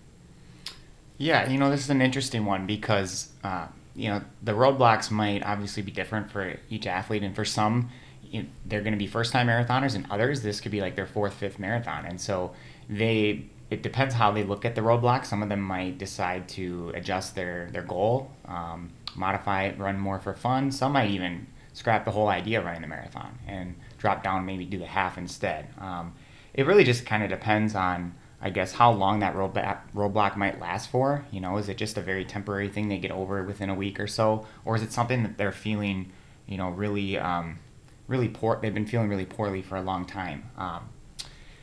Yeah, 1.19 1.49
you 1.49 1.59
know, 1.59 1.71
this 1.71 1.81
is 1.81 1.91
an 1.91 2.01
interesting 2.01 2.45
one 2.45 2.67
because, 2.67 3.31
uh, 3.45 3.67
you 3.95 4.09
know, 4.09 4.23
the 4.43 4.53
roadblocks 4.53 5.11
might 5.11 5.45
obviously 5.45 5.83
be 5.83 5.93
different 5.93 6.31
for 6.31 6.57
each 6.71 6.87
athlete. 6.87 7.23
And 7.23 7.35
for 7.35 7.45
some, 7.45 7.91
you 8.23 8.43
know, 8.43 8.49
they're 8.67 8.81
going 8.81 8.93
to 8.93 8.99
be 8.99 9.07
first 9.07 9.33
time 9.33 9.49
marathoners, 9.49 9.95
and 9.95 10.07
others, 10.11 10.43
this 10.43 10.61
could 10.61 10.73
be 10.73 10.81
like 10.81 10.97
their 10.97 11.07
fourth, 11.07 11.35
fifth 11.35 11.59
marathon. 11.59 12.07
And 12.07 12.21
so 12.21 12.53
they, 12.89 13.47
it 13.71 13.83
depends 13.83 14.15
how 14.15 14.31
they 14.31 14.45
look 14.45 14.65
at 14.65 14.75
the 14.75 14.81
roadblocks. 14.81 15.27
Some 15.27 15.43
of 15.43 15.49
them 15.49 15.61
might 15.61 15.99
decide 15.99 16.49
to 16.51 16.93
adjust 16.95 17.35
their, 17.35 17.69
their 17.73 17.83
goal, 17.83 18.31
um, 18.47 18.91
modify 19.15 19.65
it, 19.65 19.79
run 19.79 19.99
more 19.99 20.19
for 20.19 20.33
fun. 20.33 20.73
Some 20.73 20.93
might 20.93 21.11
even 21.11 21.47
scrap 21.73 22.05
the 22.05 22.11
whole 22.11 22.29
idea 22.29 22.59
of 22.59 22.65
running 22.65 22.83
the 22.83 22.89
marathon 22.89 23.39
and 23.47 23.75
drop 24.03 24.23
down, 24.23 24.45
maybe 24.45 24.67
do 24.67 24.79
the 24.79 24.87
half 24.87 25.17
instead. 25.17 25.69
Um, 25.79 26.15
it 26.53 26.67
really 26.67 26.85
just 26.85 27.07
kind 27.07 27.23
of 27.23 27.31
depends 27.31 27.75
on 27.75 28.15
I 28.45 28.51
guess 28.51 28.73
how 28.73 28.91
long 28.91 29.21
that 29.21 29.37
roadblock, 29.37 29.79
roadblock 29.95 30.37
might 30.37 30.61
last 30.61 30.91
for. 30.91 31.25
You 31.31 31.41
know, 31.41 31.59
is 31.59 31.69
it 31.69 31.79
just 31.79 31.97
a 31.97 32.03
very 32.03 32.25
temporary 32.25 32.69
thing 32.69 32.89
they 32.89 32.99
get 32.99 33.13
over 33.13 33.41
within 33.45 33.71
a 33.71 33.75
week 33.75 34.01
or 34.01 34.09
so, 34.09 34.45
or 34.65 34.75
is 34.75 34.83
it 34.83 34.93
something 34.93 35.23
that 35.23 35.39
they're 35.39 35.53
feeling, 35.53 36.11
you 36.49 36.59
know, 36.59 36.71
really, 36.71 37.17
um, 37.17 37.61
really 38.09 38.29
poor? 38.29 38.59
They've 38.61 38.75
been 38.75 38.85
feeling 38.85 39.09
really 39.09 39.27
poorly 39.27 39.63
for 39.63 39.77
a 39.77 39.83
long 39.83 40.05
time, 40.05 40.51
um, 40.59 40.89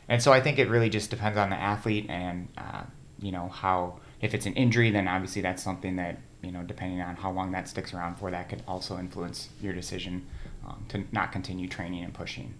and 0.07 0.23
so 0.23 0.31
I 0.31 0.39
think 0.39 0.57
it 0.57 0.69
really 0.69 0.89
just 0.89 1.09
depends 1.09 1.37
on 1.37 1.49
the 1.49 1.57
athlete 1.57 2.05
and 2.09 2.47
uh, 2.57 2.83
you 3.19 3.33
know 3.33 3.49
how 3.49 3.99
if 4.21 4.33
it's 4.33 4.45
an 4.45 4.53
injury, 4.53 4.89
then 4.89 5.05
obviously 5.09 5.41
that's 5.41 5.61
something 5.61 5.97
that 5.97 6.17
you 6.41 6.51
know 6.51 6.63
depending 6.63 7.01
on 7.01 7.15
how 7.15 7.31
long 7.31 7.51
that 7.51 7.67
sticks 7.67 7.93
around 7.93 8.15
for, 8.15 8.31
that 8.31 8.49
could 8.49 8.63
also 8.67 8.97
influence 8.97 9.49
your 9.61 9.73
decision 9.73 10.25
um, 10.67 10.85
to 10.89 11.03
not 11.11 11.31
continue 11.31 11.67
training 11.67 12.03
and 12.03 12.13
pushing. 12.13 12.53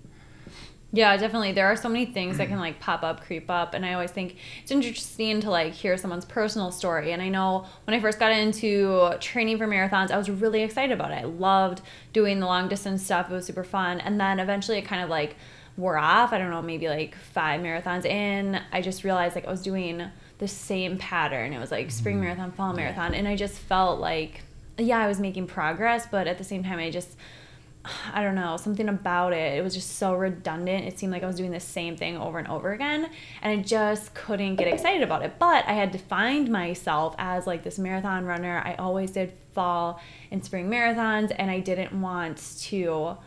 Yeah, 0.91 1.15
definitely. 1.17 1.51
There 1.51 1.67
are 1.67 1.75
so 1.75 1.88
many 1.88 2.07
things 2.07 2.38
that 2.39 2.48
can 2.48 2.59
like 2.67 2.79
pop 2.79 3.03
up, 3.03 3.21
creep 3.24 3.50
up, 3.50 3.74
and 3.74 3.86
I 3.86 3.93
always 3.93 4.12
think 4.12 4.38
it's 4.62 4.71
interesting 4.71 5.39
to 5.41 5.50
like 5.50 5.74
hear 5.74 5.98
someone's 5.98 6.25
personal 6.25 6.71
story. 6.71 7.12
And 7.12 7.21
I 7.21 7.29
know 7.29 7.65
when 7.86 7.95
I 7.95 8.00
first 8.00 8.19
got 8.19 8.31
into 8.31 9.13
training 9.19 9.57
for 9.57 9.67
marathons, 9.67 10.12
I 10.12 10.17
was 10.17 10.29
really 10.29 10.63
excited 10.63 10.91
about 10.91 11.12
it. 11.12 11.15
I 11.15 11.24
loved 11.24 11.81
doing 12.12 12.39
the 12.39 12.48
long 12.48 12.67
distance 12.67 13.03
stuff. 13.03 13.29
It 13.29 13.33
was 13.33 13.45
super 13.45 13.63
fun. 13.63 14.00
And 14.00 14.19
then 14.19 14.39
eventually 14.39 14.77
it 14.79 14.86
kind 14.86 15.03
of 15.03 15.09
like 15.09 15.36
wore 15.77 15.98
off. 15.98 16.33
I 16.33 16.38
don't 16.38 16.50
know, 16.50 16.62
maybe 16.62 16.89
like 16.89 17.15
5 17.15 17.62
marathons 17.62 18.05
in, 18.05 18.59
I 18.71 18.81
just 18.81 19.03
realized 19.03 19.36
like 19.36 19.45
I 19.45 19.51
was 19.51 19.62
doing 19.62 20.09
the 20.39 20.48
same 20.48 20.98
pattern. 20.98 21.53
It 21.53 21.60
was 21.60 21.72
like 21.72 21.91
spring 21.91 22.15
mm-hmm. 22.15 22.25
marathon, 22.25 22.51
fall 22.51 22.74
marathon, 22.74 23.13
and 23.13 23.27
I 23.27 23.36
just 23.36 23.58
felt 23.58 24.00
like 24.00 24.41
yeah, 24.77 25.00
I 25.00 25.08
was 25.08 25.19
making 25.19 25.48
progress, 25.48 26.08
but 26.10 26.27
at 26.27 26.38
the 26.38 26.43
same 26.43 26.63
time 26.63 26.79
I 26.79 26.89
just 26.89 27.15
I 28.13 28.24
don't 28.24 28.36
know, 28.36 28.58
something 28.58 28.89
about 28.89 29.34
it. 29.34 29.58
It 29.58 29.63
was 29.63 29.74
just 29.74 29.98
so 29.98 30.13
redundant. 30.13 30.86
It 30.86 31.00
seemed 31.00 31.12
like 31.12 31.24
I 31.24 31.27
was 31.27 31.36
doing 31.36 31.51
the 31.51 31.60
same 31.60 31.96
thing 31.96 32.17
over 32.17 32.38
and 32.39 32.48
over 32.48 32.72
again. 32.72 33.10
And 33.41 33.60
I 33.60 33.63
just 33.63 34.13
couldn't 34.13 34.55
get 34.55 34.67
excited 34.67 35.01
about 35.01 35.24
it. 35.24 35.39
But 35.39 35.65
I 35.67 35.74
had 35.74 35.91
defined 35.91 36.50
myself 36.50 37.15
as 37.17 37.48
like 37.48 37.63
this 37.63 37.79
marathon 37.79 38.25
runner. 38.25 38.62
I 38.65 38.75
always 38.75 39.12
did 39.12 39.34
fall 39.53 40.01
and 40.31 40.43
spring 40.43 40.69
marathons, 40.69 41.34
and 41.38 41.50
I 41.50 41.60
didn't 41.60 42.00
want 42.00 42.38
to 42.62 43.17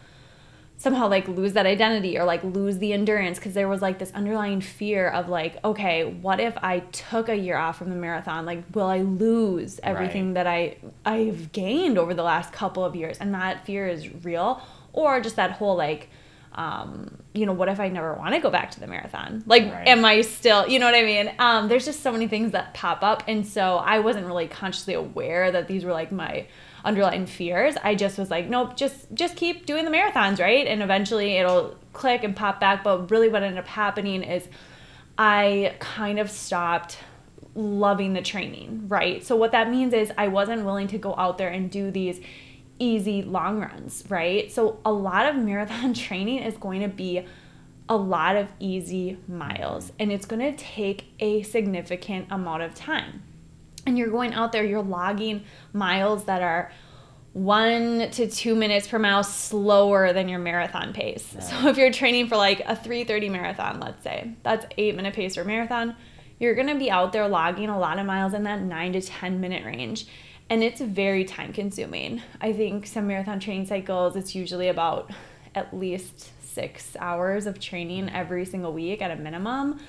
somehow 0.76 1.08
like 1.08 1.28
lose 1.28 1.52
that 1.52 1.64
identity 1.64 2.18
or 2.18 2.24
like 2.24 2.42
lose 2.42 2.78
the 2.78 2.92
endurance 2.92 3.38
because 3.38 3.54
there 3.54 3.68
was 3.68 3.80
like 3.80 3.98
this 3.98 4.10
underlying 4.12 4.60
fear 4.60 5.08
of 5.08 5.28
like 5.28 5.62
okay 5.64 6.04
what 6.04 6.40
if 6.40 6.56
i 6.58 6.80
took 6.90 7.28
a 7.28 7.36
year 7.36 7.56
off 7.56 7.78
from 7.78 7.88
the 7.88 7.96
marathon 7.96 8.44
like 8.44 8.64
will 8.74 8.86
i 8.86 9.00
lose 9.00 9.78
everything 9.84 10.28
right. 10.28 10.34
that 10.34 10.46
i 10.46 10.76
i've 11.04 11.52
gained 11.52 11.98
over 11.98 12.14
the 12.14 12.22
last 12.22 12.52
couple 12.52 12.84
of 12.84 12.96
years 12.96 13.18
and 13.18 13.32
that 13.32 13.64
fear 13.64 13.86
is 13.86 14.12
real 14.24 14.60
or 14.92 15.20
just 15.20 15.36
that 15.36 15.52
whole 15.52 15.76
like 15.76 16.08
um, 16.54 17.16
you 17.32 17.46
know, 17.46 17.52
what 17.52 17.68
if 17.68 17.80
I 17.80 17.88
never 17.88 18.14
want 18.14 18.34
to 18.34 18.40
go 18.40 18.50
back 18.50 18.70
to 18.72 18.80
the 18.80 18.86
marathon? 18.86 19.42
Like, 19.46 19.64
right. 19.64 19.88
am 19.88 20.04
I 20.04 20.20
still, 20.20 20.68
you 20.68 20.78
know 20.78 20.86
what 20.86 20.94
I 20.94 21.02
mean? 21.02 21.32
Um, 21.38 21.68
there's 21.68 21.84
just 21.84 22.02
so 22.02 22.12
many 22.12 22.28
things 22.28 22.52
that 22.52 22.74
pop 22.74 23.02
up. 23.02 23.22
And 23.26 23.46
so 23.46 23.76
I 23.76 24.00
wasn't 24.00 24.26
really 24.26 24.48
consciously 24.48 24.94
aware 24.94 25.50
that 25.50 25.66
these 25.66 25.84
were 25.84 25.92
like 25.92 26.12
my 26.12 26.46
underlying 26.84 27.26
fears. 27.26 27.76
I 27.82 27.94
just 27.94 28.18
was 28.18 28.30
like, 28.30 28.48
nope, 28.48 28.76
just 28.76 29.12
just 29.14 29.36
keep 29.36 29.66
doing 29.66 29.84
the 29.84 29.90
marathons, 29.90 30.40
right? 30.40 30.66
And 30.66 30.82
eventually 30.82 31.36
it'll 31.36 31.76
click 31.92 32.24
and 32.24 32.34
pop 32.34 32.60
back. 32.60 32.84
But 32.84 33.10
really, 33.10 33.28
what 33.28 33.42
ended 33.42 33.58
up 33.58 33.66
happening 33.66 34.22
is 34.22 34.48
I 35.18 35.76
kind 35.78 36.18
of 36.18 36.30
stopped 36.30 36.98
loving 37.54 38.14
the 38.14 38.22
training, 38.22 38.84
right? 38.88 39.24
So 39.24 39.36
what 39.36 39.52
that 39.52 39.70
means 39.70 39.92
is 39.92 40.10
I 40.16 40.28
wasn't 40.28 40.64
willing 40.64 40.88
to 40.88 40.98
go 40.98 41.14
out 41.16 41.38
there 41.38 41.50
and 41.50 41.70
do 41.70 41.90
these 41.90 42.20
easy 42.78 43.22
long 43.22 43.60
runs, 43.60 44.04
right? 44.08 44.50
So 44.50 44.80
a 44.84 44.92
lot 44.92 45.26
of 45.26 45.36
marathon 45.36 45.94
training 45.94 46.38
is 46.38 46.56
going 46.56 46.80
to 46.80 46.88
be 46.88 47.26
a 47.88 47.96
lot 47.96 48.36
of 48.36 48.48
easy 48.58 49.18
miles 49.28 49.92
and 49.98 50.10
it's 50.10 50.24
going 50.24 50.40
to 50.40 50.56
take 50.56 51.12
a 51.20 51.42
significant 51.42 52.26
amount 52.30 52.62
of 52.62 52.74
time 52.74 53.22
and 53.86 53.98
you're 53.98 54.10
going 54.10 54.34
out 54.34 54.52
there, 54.52 54.64
you're 54.64 54.82
logging 54.82 55.44
miles 55.72 56.24
that 56.24 56.42
are 56.42 56.72
one 57.32 58.10
to 58.10 58.28
two 58.28 58.54
minutes 58.54 58.86
per 58.86 58.98
mile 58.98 59.24
slower 59.24 60.12
than 60.12 60.28
your 60.28 60.38
marathon 60.38 60.92
pace. 60.92 61.32
Right. 61.34 61.44
So 61.44 61.68
if 61.68 61.76
you're 61.76 61.92
training 61.92 62.28
for 62.28 62.36
like 62.36 62.60
a 62.60 62.76
330 62.76 63.28
marathon, 63.30 63.80
let's 63.80 64.02
say, 64.02 64.32
that's 64.42 64.66
eight 64.76 64.94
minute 64.96 65.14
pace 65.14 65.34
for 65.34 65.44
marathon, 65.44 65.96
you're 66.38 66.54
gonna 66.54 66.78
be 66.78 66.90
out 66.90 67.12
there 67.12 67.26
logging 67.28 67.70
a 67.70 67.78
lot 67.78 67.98
of 67.98 68.06
miles 68.06 68.34
in 68.34 68.42
that 68.44 68.60
nine 68.60 68.92
to 68.92 69.00
10 69.00 69.40
minute 69.40 69.64
range. 69.64 70.06
And 70.50 70.62
it's 70.62 70.80
very 70.80 71.24
time 71.24 71.52
consuming. 71.52 72.20
I 72.40 72.52
think 72.52 72.86
some 72.86 73.06
marathon 73.06 73.40
training 73.40 73.66
cycles, 73.66 74.16
it's 74.16 74.34
usually 74.34 74.68
about 74.68 75.10
at 75.54 75.74
least 75.74 76.30
six 76.42 76.94
hours 76.98 77.46
of 77.46 77.58
training 77.58 78.10
every 78.10 78.44
single 78.44 78.72
week 78.72 79.00
at 79.00 79.10
a 79.10 79.16
minimum 79.16 79.80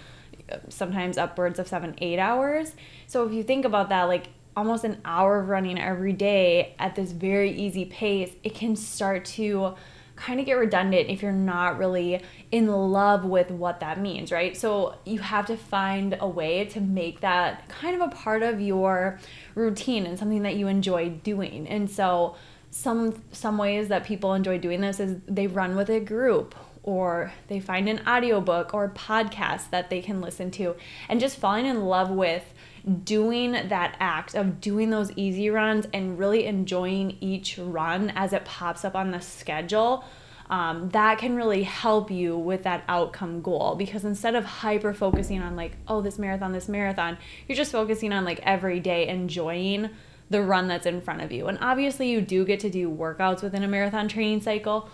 sometimes 0.70 1.18
upwards 1.18 1.60
of 1.60 1.68
seven, 1.68 1.96
eight 2.00 2.20
hours. 2.20 2.74
So 3.08 3.26
if 3.26 3.34
you 3.34 3.44
think 3.44 3.66
about 3.66 3.90
that, 3.90 4.04
like 4.04 4.28
almost 4.56 4.84
an 4.84 5.00
hour 5.04 5.40
of 5.40 5.50
running 5.50 5.80
every 5.80 6.14
day 6.14 6.76
at 6.80 6.96
this 6.96 7.12
very 7.12 7.52
easy 7.52 7.86
pace, 7.86 8.32
it 8.44 8.54
can 8.54 8.76
start 8.76 9.26
to 9.26 9.76
kind 10.16 10.40
of 10.40 10.46
get 10.46 10.54
redundant 10.54 11.10
if 11.10 11.22
you're 11.24 11.32
not 11.32 11.78
really 11.80 12.22
in 12.52 12.68
love 12.68 13.26
with 13.26 13.50
what 13.50 13.80
that 13.80 14.00
means, 14.00 14.32
right? 14.32 14.56
So 14.56 14.96
you 15.06 15.20
have 15.20 15.48
to 15.48 15.58
find 15.58 16.18
a 16.20 16.28
way 16.28 16.66
to 16.66 16.80
make 16.80 17.22
that 17.22 17.68
kind 17.68 18.00
of 18.00 18.10
a 18.10 18.16
part 18.16 18.44
of 18.44 18.62
your 18.62 19.20
routine 19.56 20.06
and 20.06 20.18
something 20.18 20.44
that 20.44 20.56
you 20.56 20.68
enjoy 20.68 21.10
doing. 21.10 21.68
And 21.68 21.90
so 21.90 22.36
some 22.70 23.22
some 23.32 23.58
ways 23.58 23.88
that 23.90 24.04
people 24.04 24.34
enjoy 24.34 24.58
doing 24.58 24.82
this 24.82 25.00
is 25.00 25.18
they 25.28 25.48
run 25.48 25.76
with 25.76 25.90
a 25.90 26.00
group 26.00 26.56
or 26.84 27.32
they 27.48 27.60
find 27.60 27.88
an 27.88 28.02
audiobook 28.06 28.74
or 28.74 28.90
podcast 28.90 29.70
that 29.70 29.90
they 29.90 30.02
can 30.02 30.22
listen 30.22 30.52
to. 30.52 30.75
And 31.10 31.20
just 31.20 31.38
falling 31.38 31.66
in 31.66 31.86
love 31.86 32.12
with 32.12 32.54
doing 33.06 33.54
that 33.54 33.96
act 34.00 34.36
of 34.36 34.60
doing 34.60 34.90
those 34.90 35.12
easy 35.16 35.50
runs 35.50 35.88
and 35.94 36.20
really 36.20 36.46
enjoying 36.46 37.18
each 37.22 37.58
run 37.58 38.12
as 38.16 38.34
it 38.34 38.44
pops 38.44 38.84
up 38.84 38.96
on 38.96 39.12
the 39.12 39.22
schedule 39.22 40.04
um, 40.50 40.90
that 40.90 41.18
can 41.18 41.36
really 41.36 41.63
help 41.63 42.12
you 42.12 42.38
with 42.38 42.63
that 42.63 42.84
outcome 42.88 43.42
goal. 43.42 43.75
Because 43.75 44.04
instead 44.04 44.36
of 44.36 44.46
hyper 44.46 44.94
focusing 44.94 45.42
on 45.42 45.56
like 45.56 45.78
oh 45.88 46.02
this 46.02 46.20
marathon 46.20 46.52
this 46.52 46.68
marathon 46.68 47.18
you're 47.48 47.56
just 47.56 47.72
focusing 47.72 48.12
on 48.12 48.25
like 48.25 48.40
every 48.44 48.80
day 48.80 49.08
enjoying 49.08 49.90
the 50.30 50.42
run 50.42 50.68
that's 50.68 50.86
in 50.86 51.02
front 51.02 51.22
of 51.22 51.32
you. 51.32 51.48
And 51.48 51.58
obviously 51.62 52.12
you 52.12 52.22
do 52.22 52.46
get 52.46 52.60
to 52.62 52.70
do 52.70 52.90
workouts 52.90 53.42
within 53.42 53.63
a 53.63 53.68
marathon 53.68 54.08
training 54.08 54.42
cycle 54.42 54.90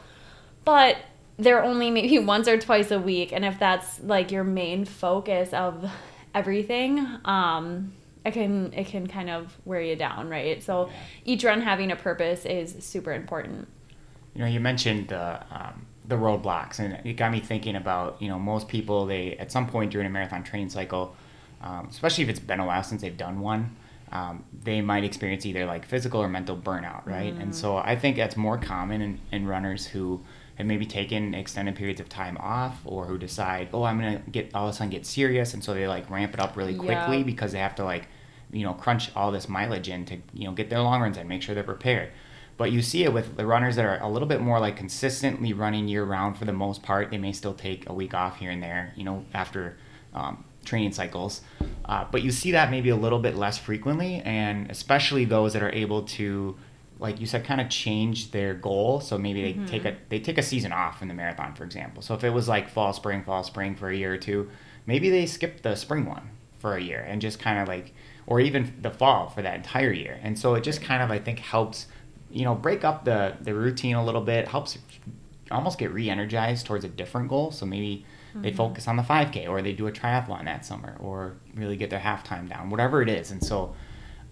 but 0.65 0.98
they're 1.39 1.63
only 1.63 1.89
maybe 1.89 2.19
once 2.36 2.48
or 2.48 2.58
twice 2.58 2.91
a 2.91 3.00
week 3.00 3.31
and 3.31 3.43
if 3.43 3.58
that's 3.58 4.00
like 4.01 4.31
your 4.31 4.43
main 4.43 4.86
focus 4.86 5.53
of 5.53 5.89
everything 6.36 7.00
um 7.25 7.91
it 8.25 8.34
can 8.34 8.72
it 8.74 8.86
can 8.86 9.08
kind 9.08 9.29
of 9.29 9.58
wear 9.65 9.81
you 9.81 9.96
down 9.96 10.29
right 10.29 10.62
so 10.62 10.88
yeah. 10.88 10.93
each 11.25 11.43
run 11.43 11.62
having 11.62 11.91
a 11.91 11.96
purpose 11.96 12.46
is 12.46 12.75
super 12.79 13.13
important 13.13 13.67
you 14.36 14.41
know 14.41 14.48
you 14.48 14.60
mentioned 14.60 15.08
the 15.08 15.41
um, 15.51 15.86
the 16.08 16.15
roadblocks 16.15 16.79
and 16.79 17.00
it 17.05 17.13
got 17.13 17.31
me 17.31 17.39
thinking 17.39 17.75
about 17.75 18.22
you 18.22 18.27
know 18.27 18.38
most 18.38 18.67
people 18.67 19.05
they 19.05 19.36
at 19.38 19.51
some 19.51 19.67
point 19.67 19.91
during 19.91 20.05
a 20.05 20.10
marathon 20.10 20.43
training 20.43 20.69
cycle 20.69 21.15
um, 21.62 21.88
especially 21.89 22.24
if 22.24 22.29
it's 22.29 22.39
been 22.39 22.60
a 22.60 22.65
while 22.65 22.84
since 22.84 23.01
they've 23.01 23.17
done 23.17 23.39
one 23.39 23.75
um, 24.12 24.43
they 24.63 24.81
might 24.81 25.03
experience 25.03 25.46
either 25.46 25.65
like 25.65 25.86
physical 25.86 26.22
or 26.22 26.27
mental 26.27 26.58
burnout 26.58 27.05
right 27.05 27.34
mm. 27.34 27.41
and 27.41 27.55
so 27.55 27.77
i 27.77 27.96
think 27.96 28.17
that's 28.17 28.36
more 28.36 28.58
common 28.58 29.01
in, 29.01 29.19
in 29.31 29.48
runners 29.48 29.88
who 29.88 30.19
have 30.60 30.68
maybe 30.68 30.86
taken 30.86 31.34
extended 31.34 31.75
periods 31.75 32.00
of 32.00 32.10
time 32.10 32.38
off 32.38 32.82
or 32.86 33.06
who 33.06 33.18
decide, 33.18 33.70
oh, 33.74 33.84
I'm 33.84 34.00
going 34.00 34.22
to 34.22 34.30
get 34.30 34.54
all 34.54 34.68
of 34.68 34.74
a 34.75 34.78
sudden 34.78 34.92
get 34.92 35.06
serious. 35.06 35.54
And 35.54 35.63
so 35.63 35.74
they 35.74 35.88
like 35.88 36.10
ramp 36.10 36.34
it 36.34 36.39
up 36.39 36.56
really 36.56 36.75
quickly 36.75 37.18
yeah. 37.18 37.24
because 37.24 37.54
they 37.54 37.60
have 37.60 37.75
to 37.75 37.86
like, 37.86 38.08
you 38.51 38.63
know, 38.63 38.74
crunch 38.74 39.10
all 39.16 39.32
this 39.32 39.50
mileage 39.50 39.89
in 39.89 40.06
to, 40.06 40.18
you 40.34 40.46
know, 40.46 40.51
get 40.51 40.70
their 40.70 40.82
long 40.82 41.01
runs 41.01 41.18
in, 41.18 41.28
make 41.28 41.42
sure 41.42 41.56
they're 41.56 41.63
prepared. 41.63 42.10
But 42.58 42.74
you 42.74 42.82
see 42.82 43.06
it 43.06 43.13
with 43.13 43.38
the 43.38 43.46
runners 43.46 43.78
that 43.78 43.86
are 43.86 44.01
a 44.01 44.10
little 44.10 44.28
bit 44.28 44.42
more 44.42 44.60
like 44.60 44.75
consistently 44.75 45.54
running 45.54 45.88
year 45.88 46.04
round 46.04 46.38
for 46.38 46.44
the 46.44 46.54
most 46.54 46.84
part. 46.84 47.10
They 47.10 47.18
may 47.18 47.32
still 47.32 47.54
take 47.54 47.89
a 47.89 47.94
week 47.94 48.13
off 48.13 48.38
here 48.38 48.51
and 48.51 48.62
there, 48.62 48.94
you 48.98 49.06
know, 49.06 49.24
after 49.34 49.78
um, 50.13 50.44
training 50.66 50.92
cycles. 50.92 51.39
Uh, 51.86 52.06
but 52.12 52.22
you 52.22 52.32
see 52.32 52.51
that 52.51 52.70
maybe 52.70 52.89
a 52.89 52.96
little 52.98 53.20
bit 53.20 53.36
less 53.36 53.58
frequently, 53.58 54.22
and 54.25 54.70
especially 54.70 55.24
those 55.24 55.54
that 55.54 55.63
are 55.63 55.72
able 55.72 56.04
to, 56.04 56.58
like 57.00 57.20
you 57.20 57.25
said, 57.25 57.46
kind 57.46 57.62
of 57.62 57.70
change 57.70 58.32
their 58.32 58.53
goal. 58.53 59.00
So 59.00 59.18
maybe 59.18 59.41
they 59.41 59.53
mm-hmm. 59.53 59.65
take 59.65 59.86
a 59.86 59.98
they 60.10 60.20
take 60.20 60.38
a 60.38 60.44
season 60.44 60.72
off 60.72 61.01
in 61.01 61.08
the 61.08 61.13
marathon, 61.13 61.56
for 61.56 61.63
example. 61.63 62.01
So 62.01 62.13
if 62.13 62.24
it 62.24 62.32
was 62.32 62.48
like 62.48 62.70
fall, 62.70 62.94
spring, 62.94 63.24
fall, 63.24 63.44
spring 63.44 63.75
for 63.75 63.89
a 63.89 63.96
year 63.96 64.13
or 64.13 64.18
two, 64.18 64.50
maybe 64.86 65.10
they 65.10 65.25
skip 65.25 65.62
the 65.62 65.75
spring 65.75 66.06
one 66.06 66.29
for 66.60 66.75
a 66.75 66.82
year 66.82 67.00
and 67.08 67.22
just 67.22 67.39
kind 67.39 67.60
of 67.60 67.68
like, 67.68 67.94
or 68.27 68.39
even 68.41 68.74
the 68.82 68.91
fall 68.91 69.29
for 69.29 69.41
that 69.41 69.56
entire 69.56 69.94
year. 69.94 70.20
And 70.22 70.38
so 70.38 70.56
it 70.56 70.62
just 70.62 70.82
kind 70.82 71.01
of 71.01 71.10
I 71.10 71.20
think 71.20 71.39
helps, 71.39 71.88
you 72.29 72.44
know, 72.44 72.53
break 72.53 72.84
up 72.84 73.06
the 73.06 73.38
the 73.41 73.53
routine 73.53 73.96
a 73.96 74.03
little 74.03 74.22
bit, 74.22 74.48
helps 74.48 74.77
almost 75.51 75.79
get 75.79 75.91
re-energized 75.91 76.65
towards 76.65 76.86
a 76.86 76.89
different 76.89 77.29
goal. 77.29 77.51
So 77.51 77.65
maybe 77.65 78.06
Mm-hmm. 78.29 78.41
They 78.41 78.53
focus 78.53 78.88
on 78.88 78.96
the 78.96 79.03
5K 79.03 79.50
or 79.50 79.62
they 79.62 79.74
do 79.74 79.88
a 79.88 79.91
triathlon 79.91 80.46
that 80.46 80.65
summer 80.65 80.96
or 81.00 81.36
really 81.56 81.77
get 81.77 81.89
their 81.89 82.00
halftime 82.00 82.48
down, 82.50 82.70
whatever 82.70 83.01
it 83.01 83.10
is. 83.10 83.32
And 83.32 83.44
so, 83.44 83.75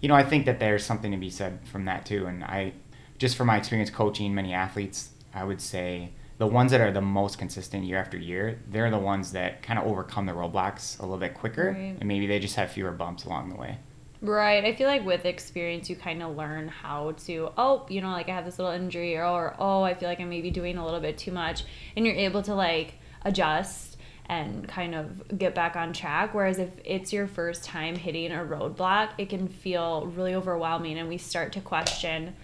you 0.00 0.08
know, 0.08 0.14
I 0.14 0.22
think 0.22 0.46
that 0.46 0.60
there's 0.60 0.84
something 0.84 1.10
to 1.10 1.16
be 1.16 1.30
said 1.30 1.60
from 1.68 1.84
that 1.86 2.06
too. 2.06 2.26
And 2.26 2.44
I, 2.44 2.72
just 3.18 3.36
from 3.36 3.48
my 3.48 3.56
experience 3.56 3.90
coaching 3.90 4.34
many 4.34 4.52
athletes, 4.52 5.10
I 5.34 5.44
would 5.44 5.60
say 5.60 6.12
the 6.38 6.46
ones 6.46 6.70
that 6.70 6.80
are 6.80 6.92
the 6.92 7.00
most 7.00 7.38
consistent 7.38 7.84
year 7.84 7.98
after 7.98 8.16
year, 8.16 8.60
they're 8.70 8.90
the 8.90 8.98
ones 8.98 9.32
that 9.32 9.62
kind 9.62 9.78
of 9.78 9.86
overcome 9.86 10.26
the 10.26 10.32
roadblocks 10.32 10.98
a 11.00 11.02
little 11.02 11.18
bit 11.18 11.34
quicker. 11.34 11.72
Right. 11.72 11.96
And 11.98 12.04
maybe 12.04 12.26
they 12.26 12.38
just 12.38 12.56
have 12.56 12.70
fewer 12.70 12.92
bumps 12.92 13.24
along 13.24 13.50
the 13.50 13.56
way. 13.56 13.78
Right. 14.20 14.64
I 14.64 14.74
feel 14.74 14.88
like 14.88 15.04
with 15.04 15.24
experience, 15.24 15.88
you 15.88 15.96
kind 15.96 16.22
of 16.22 16.36
learn 16.36 16.68
how 16.68 17.12
to, 17.26 17.50
oh, 17.56 17.86
you 17.88 18.00
know, 18.00 18.10
like 18.10 18.28
I 18.28 18.32
have 18.32 18.44
this 18.44 18.58
little 18.58 18.72
injury, 18.72 19.16
or, 19.16 19.24
or, 19.24 19.56
oh, 19.58 19.82
I 19.82 19.94
feel 19.94 20.08
like 20.08 20.20
I'm 20.20 20.28
maybe 20.28 20.50
doing 20.50 20.76
a 20.76 20.84
little 20.84 21.00
bit 21.00 21.18
too 21.18 21.32
much. 21.32 21.64
And 21.96 22.04
you're 22.04 22.16
able 22.16 22.42
to 22.42 22.54
like 22.54 22.94
adjust 23.22 23.87
and 24.28 24.68
kind 24.68 24.94
of 24.94 25.38
get 25.38 25.54
back 25.54 25.76
on 25.76 25.92
track. 25.92 26.34
Whereas 26.34 26.58
if 26.58 26.70
it's 26.84 27.12
your 27.12 27.26
first 27.26 27.64
time 27.64 27.96
hitting 27.96 28.30
a 28.30 28.44
roadblock, 28.44 29.10
it 29.18 29.30
can 29.30 29.48
feel 29.48 30.06
really 30.06 30.34
overwhelming 30.34 30.98
and 30.98 31.08
we 31.08 31.16
start 31.16 31.52
to 31.54 31.60
question, 31.60 32.34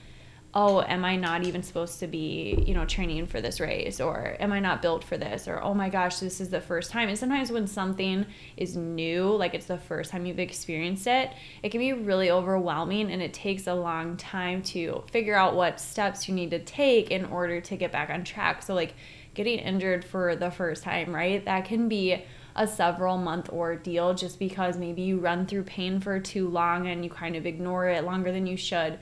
oh, 0.57 0.81
am 0.83 1.05
I 1.05 1.17
not 1.17 1.43
even 1.43 1.64
supposed 1.64 1.99
to 1.99 2.07
be, 2.07 2.62
you 2.64 2.75
know, 2.75 2.85
training 2.85 3.26
for 3.26 3.41
this 3.41 3.59
race? 3.59 4.00
Or 4.00 4.37
am 4.38 4.53
I 4.53 4.61
not 4.61 4.83
built 4.83 5.03
for 5.03 5.19
this? 5.19 5.49
Or 5.49 5.61
oh 5.61 5.75
my 5.75 5.88
gosh, 5.88 6.21
this 6.21 6.41
is 6.41 6.49
the 6.49 6.61
first 6.61 6.93
time. 6.93 7.09
And 7.09 7.19
sometimes 7.19 7.50
when 7.50 7.67
something 7.67 8.25
is 8.57 8.76
new, 8.76 9.35
like 9.35 9.53
it's 9.55 9.67
the 9.67 9.79
first 9.79 10.12
time 10.12 10.26
you've 10.26 10.38
experienced 10.38 11.09
it, 11.09 11.33
it 11.64 11.71
can 11.71 11.81
be 11.81 11.93
really 11.93 12.31
overwhelming 12.31 13.11
and 13.11 13.21
it 13.21 13.35
takes 13.35 13.67
a 13.67 13.75
long 13.75 14.17
time 14.17 14.62
to 14.62 15.03
figure 15.11 15.35
out 15.35 15.57
what 15.57 15.81
steps 15.81 16.29
you 16.29 16.35
need 16.35 16.50
to 16.53 16.61
take 16.61 17.11
in 17.11 17.25
order 17.26 17.61
to 17.61 17.76
get 17.76 17.91
back 17.91 18.09
on 18.09 18.23
track. 18.23 18.62
So 18.62 18.75
like 18.75 18.95
getting 19.35 19.59
injured 19.59 20.05
for 20.05 20.37
the 20.37 20.50
first 20.50 20.83
time, 20.83 21.14
right? 21.14 21.45
That 21.45 21.64
can 21.64 21.88
be 21.88 22.25
a 22.57 22.67
several 22.67 23.19
month 23.19 23.49
ordeal 23.50 24.14
just 24.14 24.38
because 24.38 24.76
maybe 24.76 25.03
you 25.03 25.19
run 25.19 25.47
through 25.47 25.64
pain 25.64 26.00
for 26.00 26.21
too 26.21 26.49
long 26.49 26.87
and 26.87 27.05
you 27.05 27.11
kind 27.11 27.37
of 27.37 27.47
ignore 27.47 27.88
it 27.88 28.05
longer 28.05 28.31
than 28.31 28.47
you 28.47 28.57
should. 28.57 28.99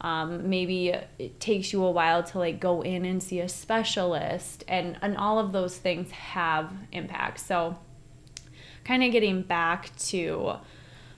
Um, 0.00 0.48
maybe 0.50 0.88
it 0.88 1.40
takes 1.40 1.72
you 1.72 1.82
a 1.84 1.90
while 1.90 2.22
to 2.24 2.38
like 2.38 2.60
go 2.60 2.82
in 2.82 3.04
and 3.04 3.22
see 3.22 3.40
a 3.40 3.48
specialist 3.48 4.64
and 4.68 4.98
and 5.00 5.16
all 5.16 5.38
of 5.38 5.52
those 5.52 5.78
things 5.78 6.10
have 6.10 6.72
impact. 6.92 7.40
so 7.40 7.78
kind 8.84 9.02
of 9.02 9.12
getting 9.12 9.40
back 9.40 9.96
to 9.96 10.52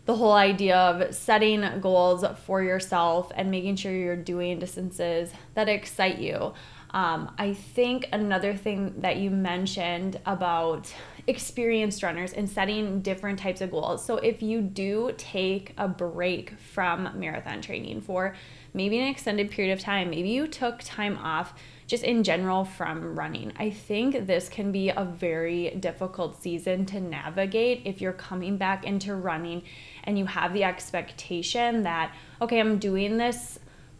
the 0.05 0.15
whole 0.15 0.35
idea 0.35 0.77
of 0.77 1.13
setting 1.13 1.81
goals 1.81 2.25
for 2.45 2.63
yourself 2.63 3.33
and 3.35 3.51
making 3.51 3.75
sure 3.75 3.93
you're 3.93 4.15
doing 4.15 4.61
distances 4.61 5.33
that 5.55 5.69
excite 5.69 6.19
you 6.19 6.55
um, 6.90 7.35
I 7.38 7.55
think 7.55 8.09
another 8.12 8.55
thing 8.55 8.95
that 8.99 9.16
you 9.16 9.31
mentioned 9.31 10.21
about 10.25 10.93
experienced 11.26 12.02
runners 12.02 12.33
and 12.33 12.49
setting 12.49 13.00
different 13.00 13.38
types 13.38 13.61
of 13.61 13.71
goals. 13.71 14.05
So, 14.05 14.16
if 14.16 14.43
you 14.43 14.62
do 14.62 15.12
take 15.16 15.75
a 15.76 15.88
break 15.88 16.59
from 16.59 17.11
marathon 17.19 17.61
training 17.61 18.00
for 18.02 18.35
maybe 18.73 18.99
an 18.99 19.09
extended 19.09 19.50
period 19.50 19.73
of 19.73 19.81
time, 19.81 20.11
maybe 20.11 20.28
you 20.28 20.47
took 20.47 20.81
time 20.83 21.19
off 21.19 21.55
just 21.87 22.02
in 22.02 22.25
general 22.25 22.64
from 22.64 23.16
running. 23.19 23.52
I 23.57 23.71
think 23.71 24.26
this 24.26 24.49
can 24.49 24.73
be 24.73 24.90
a 24.90 25.05
very 25.05 25.71
difficult 25.71 26.41
season 26.41 26.84
to 26.87 27.00
navigate 27.00 27.82
if 27.84 28.00
you're 28.00 28.13
coming 28.13 28.56
back 28.56 28.84
into 28.84 29.15
running 29.15 29.63
and 30.04 30.19
you 30.19 30.26
have 30.26 30.52
the 30.52 30.65
expectation 30.65 31.84
that, 31.84 32.15
okay, 32.43 32.58
I'm 32.58 32.78
doing 32.78 33.19
this 33.19 33.58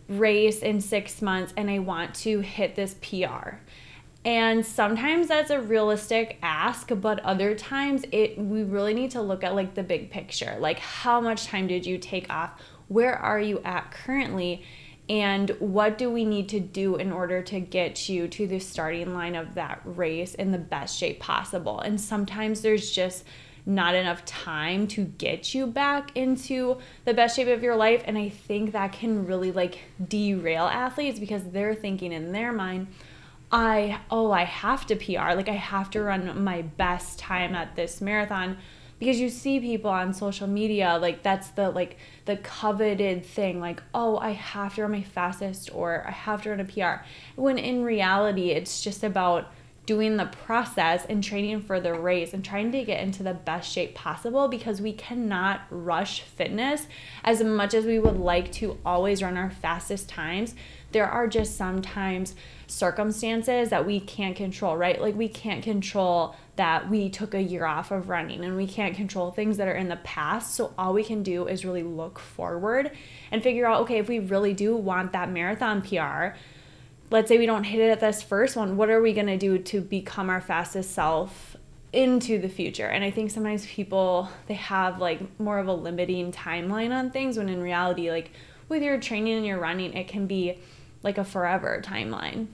race 0.08 0.60
in 0.60 0.80
six 0.80 1.20
months 1.20 1.52
and 1.56 1.70
I 1.70 1.78
want 1.80 2.14
to 2.16 2.40
hit 2.40 2.74
this 2.74 2.94
PR. 2.94 3.56
And 4.24 4.66
sometimes 4.66 5.28
that's 5.28 5.50
a 5.50 5.60
realistic 5.60 6.38
ask, 6.42 6.90
but 6.96 7.20
other 7.20 7.54
times 7.54 8.04
it 8.10 8.36
we 8.36 8.64
really 8.64 8.92
need 8.92 9.12
to 9.12 9.22
look 9.22 9.44
at 9.44 9.54
like 9.54 9.74
the 9.74 9.84
big 9.84 10.10
picture. 10.10 10.56
Like 10.58 10.80
how 10.80 11.20
much 11.20 11.46
time 11.46 11.68
did 11.68 11.86
you 11.86 11.98
take 11.98 12.28
off? 12.28 12.60
Where 12.88 13.16
are 13.16 13.40
you 13.40 13.60
at 13.64 13.92
currently? 13.92 14.64
And 15.08 15.50
what 15.60 15.98
do 15.98 16.10
we 16.10 16.24
need 16.24 16.48
to 16.48 16.58
do 16.60 16.96
in 16.96 17.12
order 17.12 17.40
to 17.42 17.60
get 17.60 18.08
you 18.08 18.26
to 18.26 18.46
the 18.48 18.58
starting 18.58 19.14
line 19.14 19.36
of 19.36 19.54
that 19.54 19.80
race 19.84 20.34
in 20.34 20.50
the 20.50 20.58
best 20.58 20.98
shape 20.98 21.20
possible? 21.20 21.78
And 21.78 22.00
sometimes 22.00 22.62
there's 22.62 22.90
just 22.90 23.24
not 23.66 23.96
enough 23.96 24.24
time 24.24 24.87
to 24.87 25.05
get 25.05 25.52
you 25.52 25.66
back 25.66 26.16
into 26.16 26.79
the 27.05 27.12
best 27.12 27.35
shape 27.35 27.48
of 27.48 27.62
your 27.62 27.74
life. 27.74 28.02
And 28.07 28.16
I 28.16 28.29
think 28.29 28.72
that 28.72 28.92
can 28.92 29.26
really 29.26 29.50
like 29.50 29.81
derail 30.09 30.66
athletes 30.66 31.18
because 31.18 31.42
they're 31.50 31.74
thinking 31.74 32.12
in 32.12 32.31
their 32.31 32.52
mind, 32.52 32.87
I, 33.50 34.00
oh, 34.11 34.31
I 34.31 34.44
have 34.44 34.87
to 34.87 34.96
PR. 34.96 35.35
Like, 35.35 35.48
I 35.48 35.55
have 35.55 35.90
to 35.90 36.02
run 36.02 36.42
my 36.44 36.62
best 36.62 37.18
time 37.18 37.55
at 37.55 37.76
this 37.76 38.00
marathon 38.00 38.59
because 38.98 39.20
you 39.20 39.29
see 39.29 39.61
people 39.61 39.90
on 39.90 40.14
social 40.14 40.46
media 40.46 40.98
like 41.00 41.22
that's 41.22 41.50
the 41.50 41.70
like 41.70 41.98
the 42.24 42.37
coveted 42.38 43.24
thing 43.24 43.61
like 43.61 43.83
oh 43.94 44.16
i 44.18 44.31
have 44.31 44.74
to 44.74 44.83
run 44.83 44.90
my 44.90 45.02
fastest 45.02 45.68
or 45.74 46.02
i 46.07 46.11
have 46.11 46.42
to 46.42 46.50
run 46.50 46.61
a 46.61 46.64
pr 46.64 47.05
when 47.35 47.59
in 47.59 47.85
reality 47.85 48.50
it's 48.50 48.81
just 48.81 49.05
about 49.05 49.52
doing 49.87 50.16
the 50.16 50.27
process 50.27 51.07
and 51.09 51.22
training 51.22 51.62
for 51.62 51.79
the 51.81 51.94
race 51.94 52.35
and 52.35 52.44
trying 52.44 52.72
to 52.72 52.85
get 52.85 53.01
into 53.01 53.22
the 53.22 53.33
best 53.33 53.72
shape 53.72 53.94
possible 53.94 54.49
because 54.49 54.81
we 54.81 54.92
cannot 54.92 55.62
rush 55.70 56.22
fitness 56.22 56.88
as 57.22 57.42
much 57.42 57.72
as 57.72 57.87
we 57.87 58.01
would 58.01 58.18
like 58.18 58.51
to 58.51 58.77
always 58.85 59.22
run 59.22 59.37
our 59.37 59.51
fastest 59.51 60.09
times. 60.09 60.57
There 60.90 61.07
are 61.07 61.29
just 61.29 61.57
sometimes 61.57 62.35
circumstances 62.66 63.70
that 63.70 63.87
we 63.87 64.01
can't 64.01 64.35
control, 64.35 64.77
right? 64.77 65.01
Like 65.01 65.14
we 65.14 65.29
can't 65.29 65.62
control 65.62 66.35
that 66.57 66.90
we 66.90 67.09
took 67.09 67.35
a 67.35 67.42
year 67.42 67.64
off 67.64 67.92
of 67.92 68.09
running 68.09 68.44
and 68.44 68.57
we 68.57 68.66
can't 68.66 68.96
control 68.96 69.31
things 69.31 69.57
that 69.59 69.68
are 69.68 69.75
in 69.75 69.88
the 69.88 69.96
past. 69.96 70.55
So 70.55 70.72
all 70.77 70.92
we 70.94 71.05
can 71.05 71.22
do 71.22 71.46
is 71.46 71.64
really 71.64 71.85
look 71.85 72.18
forward 72.18 72.90
and 73.31 73.42
figure 73.42 73.66
out 73.66 73.83
okay, 73.83 73.99
if 73.99 74.09
we 74.09 74.18
really 74.18 74.53
do 74.53 74.75
want 74.75 75.12
that 75.12 75.31
marathon 75.31 75.83
PR, 75.83 76.37
let's 77.10 77.28
say 77.28 77.38
we 77.38 77.46
don't 77.46 77.64
hit 77.64 77.80
it 77.80 77.90
at 77.90 78.00
this 78.00 78.22
first 78.22 78.56
one, 78.56 78.76
what 78.76 78.90
are 78.90 79.00
we 79.00 79.12
going 79.12 79.26
to 79.26 79.36
do 79.36 79.58
to 79.58 79.80
become 79.80 80.28
our 80.30 80.40
fastest 80.40 80.92
self 80.92 81.56
into 81.92 82.38
the 82.38 82.48
future? 82.48 82.86
And 82.86 83.04
I 83.04 83.10
think 83.10 83.30
sometimes 83.30 83.66
people 83.66 84.28
they 84.46 84.54
have 84.54 85.00
like 85.00 85.20
more 85.38 85.58
of 85.58 85.68
a 85.68 85.72
limiting 85.72 86.32
timeline 86.32 86.92
on 86.92 87.10
things 87.10 87.38
when 87.38 87.48
in 87.48 87.62
reality 87.62 88.10
like 88.10 88.32
with 88.68 88.82
your 88.82 88.98
training 88.98 89.34
and 89.34 89.46
your 89.46 89.58
running 89.58 89.94
it 89.94 90.08
can 90.08 90.26
be 90.26 90.58
like 91.02 91.18
a 91.18 91.24
forever 91.24 91.80
timeline. 91.84 92.46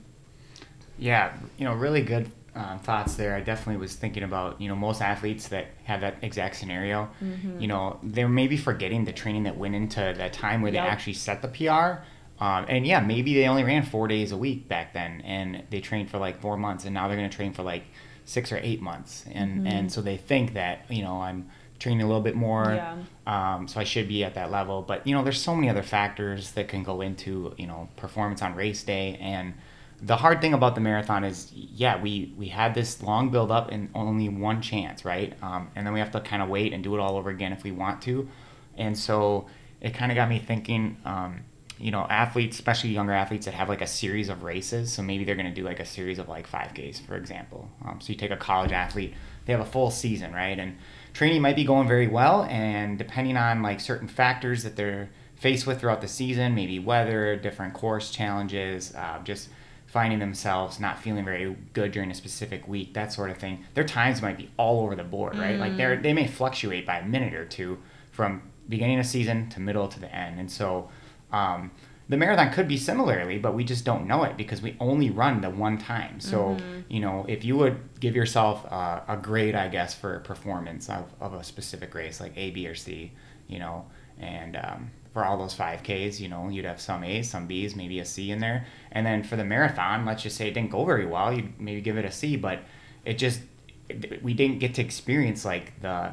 Yeah, 0.99 1.35
you 1.57 1.65
know, 1.65 1.75
really 1.75 2.03
good 2.03 2.31
um, 2.55 2.79
thoughts 2.81 3.15
there. 3.15 3.35
I 3.35 3.41
definitely 3.41 3.81
was 3.81 3.95
thinking 3.97 4.23
about, 4.23 4.61
you 4.61 4.69
know, 4.69 4.77
most 4.77 5.01
athletes 5.01 5.49
that 5.49 5.69
have 5.85 6.03
that 6.03 6.17
exact 6.21 6.57
scenario, 6.57 7.09
mm-hmm. 7.23 7.59
you 7.59 7.67
know, 7.67 7.99
they're 8.03 8.29
maybe 8.29 8.59
forgetting 8.59 9.07
the 9.07 9.13
training 9.13 9.45
that 9.45 9.57
went 9.57 9.75
into 9.75 10.15
that 10.17 10.35
time 10.35 10.61
where 10.61 10.73
yep. 10.73 10.85
they 10.85 10.89
actually 10.89 11.15
set 11.15 11.41
the 11.41 11.49
PR 11.49 12.03
um, 12.43 12.67
and 12.69 12.85
yeah, 12.85 12.99
maybe 12.99 13.35
they 13.35 13.47
only 13.47 13.63
ran 13.63 13.85
four 13.85 14.09
days 14.09 14.33
a 14.33 14.37
week 14.37 14.67
back 14.67 14.93
then, 14.95 15.21
and 15.21 15.63
they 15.71 15.81
trained 15.81 16.11
for 16.11 16.19
like 16.19 16.41
four 16.41 16.57
months, 16.57 16.85
and 16.85 16.93
now 16.93 17.07
they're 17.07 17.17
going 17.17 17.31
to 17.31 17.37
train 17.37 17.53
for 17.53 17.63
like 17.63 17.85
six 18.25 18.51
or 18.51 18.59
eight 18.65 18.83
months, 18.83 19.25
and 19.31 19.59
mm-hmm. 19.59 19.67
and 19.69 19.93
so 19.93 20.03
they 20.03 20.17
think 20.17 20.55
that 20.55 20.85
you 20.91 21.03
know 21.03 21.23
I'm 21.23 21.49
training 21.79 22.03
a 22.03 22.07
little 22.07 22.21
bit 22.21 22.35
more, 22.35 22.65
yeah. 22.75 22.97
um, 23.29 23.69
so 23.69 23.79
I 23.79 23.85
should 23.85 24.09
be 24.09 24.25
at 24.25 24.35
that 24.35 24.51
level. 24.51 24.83
But 24.83 25.07
you 25.07 25.15
know, 25.15 25.23
there's 25.23 25.41
so 25.41 25.55
many 25.55 25.69
other 25.69 25.85
factors 25.85 26.51
that 26.53 26.67
can 26.67 26.83
go 26.83 27.01
into 27.01 27.55
you 27.59 27.69
know 27.69 27.89
performance 27.95 28.43
on 28.43 28.57
race 28.57 28.83
day, 28.83 29.19
and 29.21 29.55
the 30.01 30.17
hard 30.17 30.41
thing 30.41 30.53
about 30.53 30.75
the 30.75 30.81
marathon 30.81 31.23
is, 31.23 31.53
yeah, 31.55 32.03
we 32.03 32.35
we 32.37 32.49
had 32.49 32.75
this 32.75 33.05
long 33.05 33.31
build 33.31 33.53
up 33.53 33.71
and 33.71 33.89
only 33.95 34.29
one 34.29 34.61
chance, 34.61 35.05
right? 35.05 35.33
Um, 35.45 35.71
and 35.77 35.87
then 35.87 35.95
we 35.95 36.01
have 36.01 36.11
to 36.11 36.21
kind 36.21 36.43
of 36.43 36.49
wait 36.49 36.73
and 36.73 36.83
do 36.83 36.93
it 36.97 36.99
all 36.99 37.17
over 37.17 37.31
again 37.31 37.53
if 37.53 37.63
we 37.63 37.71
want 37.71 38.03
to, 38.03 38.29
and 38.77 38.99
so 38.99 39.47
it 39.81 39.95
kind 39.95 40.11
of 40.11 40.17
got 40.17 40.29
me 40.29 40.41
thinking. 40.41 40.97
Um, 41.05 41.45
you 41.79 41.91
know, 41.91 42.07
athletes, 42.09 42.57
especially 42.57 42.91
younger 42.91 43.13
athletes 43.13 43.47
that 43.47 43.55
have 43.55 43.69
like 43.69 43.81
a 43.81 43.87
series 43.87 44.29
of 44.29 44.43
races. 44.43 44.93
So 44.93 45.03
maybe 45.03 45.25
they're 45.25 45.35
going 45.35 45.47
to 45.47 45.55
do 45.55 45.65
like 45.65 45.81
a 45.81 45.85
series 45.85 46.19
of 46.19 46.29
like 46.29 46.49
5Ks, 46.49 47.05
for 47.05 47.17
example. 47.17 47.69
Um, 47.85 48.01
so 48.01 48.13
you 48.13 48.19
take 48.19 48.31
a 48.31 48.37
college 48.37 48.73
athlete, 48.73 49.15
they 49.47 49.53
have 49.53 49.61
a 49.61 49.67
full 49.67 49.91
season, 49.91 50.33
right? 50.33 50.59
And 50.59 50.77
training 51.13 51.43
might 51.43 51.57
be 51.57 51.65
going 51.65 51.89
very 51.89 52.07
well. 52.07 52.45
And 52.45 52.99
depending 52.99 53.37
on 53.37 53.63
like 53.63 53.81
certain 53.81 54.09
factors 54.09 54.63
that 54.63 54.77
they're 54.77 55.11
faced 55.35 55.67
with 55.67 55.81
throughout 55.81 56.01
the 56.01 56.09
season, 56.09 56.55
maybe 56.55 56.79
weather, 56.79 57.37
different 57.37 57.75
course 57.75 58.11
challenges, 58.11 58.95
uh, 58.95 59.19
just 59.25 59.49
finding 59.87 60.21
themselves 60.21 60.81
not 60.81 60.99
feeling 60.99 61.25
very 61.25 61.55
good 61.75 61.93
during 61.93 62.11
a 62.11 62.15
specific 62.15 62.67
week, 62.67 62.95
that 62.95 63.13
sort 63.13 63.29
of 63.29 63.37
thing. 63.37 63.65
Their 63.75 63.85
times 63.85 64.23
might 64.23 64.39
be 64.39 64.51
all 64.57 64.85
over 64.85 64.95
the 64.95 65.05
board, 65.05 65.37
right? 65.37 65.57
Mm. 65.57 65.59
Like 65.59 65.77
they 65.77 65.97
they 65.97 66.13
may 66.15 66.27
fluctuate 66.27 66.87
by 66.87 66.99
a 66.99 67.07
minute 67.07 67.35
or 67.35 67.45
two 67.45 67.79
from 68.11 68.43
beginning 68.69 69.01
of 69.01 69.07
season 69.07 69.51
to 69.51 69.61
middle 69.61 69.89
to 69.89 70.01
the 70.01 70.13
end, 70.15 70.41
and 70.41 70.51
so. 70.51 70.91
Um, 71.33 71.71
the 72.09 72.17
marathon 72.17 72.53
could 72.53 72.69
be 72.69 72.77
similarly, 72.77 73.39
but 73.39 73.55
we 73.55 73.65
just 73.65 73.85
don't 73.85 74.07
know 74.07 74.25
it 74.25 74.37
because 74.37 74.61
we 74.61 74.77
only 74.81 75.11
run 75.11 75.41
the 75.41 75.49
one 75.49 75.79
time. 75.79 76.21
So, 76.21 76.39
mm-hmm. 76.39 76.81
you 76.89 77.01
know, 77.01 77.25
if 77.29 77.45
you 77.45 77.57
would 77.57 77.79
give 78.01 78.15
yourself 78.15 78.65
a, 78.67 79.03
a 79.09 79.17
grade, 79.17 79.55
I 79.55 79.69
guess, 79.69 79.95
for 79.95 80.19
performance 80.21 80.91
of, 80.91 81.07
of 81.21 81.33
a 81.33 81.43
specific 81.43 81.95
race, 81.95 82.21
like 82.21 82.33
A, 82.37 82.51
B, 82.51 82.67
or 82.67 82.75
C, 82.75 83.13
you 83.49 83.59
know, 83.59 83.87
and 84.19 84.57
um, 84.57 84.91
for 85.13 85.25
all 85.25 85.39
those 85.39 85.55
5Ks, 85.55 86.21
you 86.21 86.29
know, 86.29 86.49
you'd 86.49 86.65
have 86.65 86.81
some 86.81 87.05
A's, 87.05 87.31
some 87.31 87.47
B's, 87.47 87.77
maybe 87.77 87.99
a 88.01 88.05
C 88.05 88.31
in 88.31 88.41
there. 88.41 88.67
And 88.91 89.07
then 89.07 89.23
for 89.23 89.37
the 89.37 89.45
marathon, 89.45 90.05
let's 90.05 90.23
just 90.23 90.37
say 90.37 90.49
it 90.49 90.55
didn't 90.55 90.71
go 90.71 90.85
very 90.85 91.07
well, 91.07 91.33
you'd 91.33 91.59
maybe 91.61 91.81
give 91.81 91.97
it 91.97 92.05
a 92.05 92.13
C, 92.13 92.37
but 92.37 92.61
it 93.05 93.15
just, 93.15 93.41
it, 93.89 94.23
we 94.23 94.35
didn't 94.35 94.59
get 94.59 94.75
to 94.75 94.83
experience 94.83 95.45
like 95.45 95.81
the, 95.81 96.13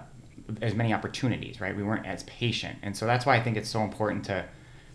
as 0.62 0.76
many 0.76 0.94
opportunities, 0.94 1.60
right? 1.60 1.76
We 1.76 1.84
weren't 1.84 2.06
as 2.06 2.24
patient. 2.24 2.78
And 2.84 2.96
so 2.96 3.06
that's 3.06 3.26
why 3.26 3.36
I 3.36 3.44
think 3.44 3.58
it's 3.58 3.70
so 3.70 3.82
important 3.84 4.26
to 4.26 4.46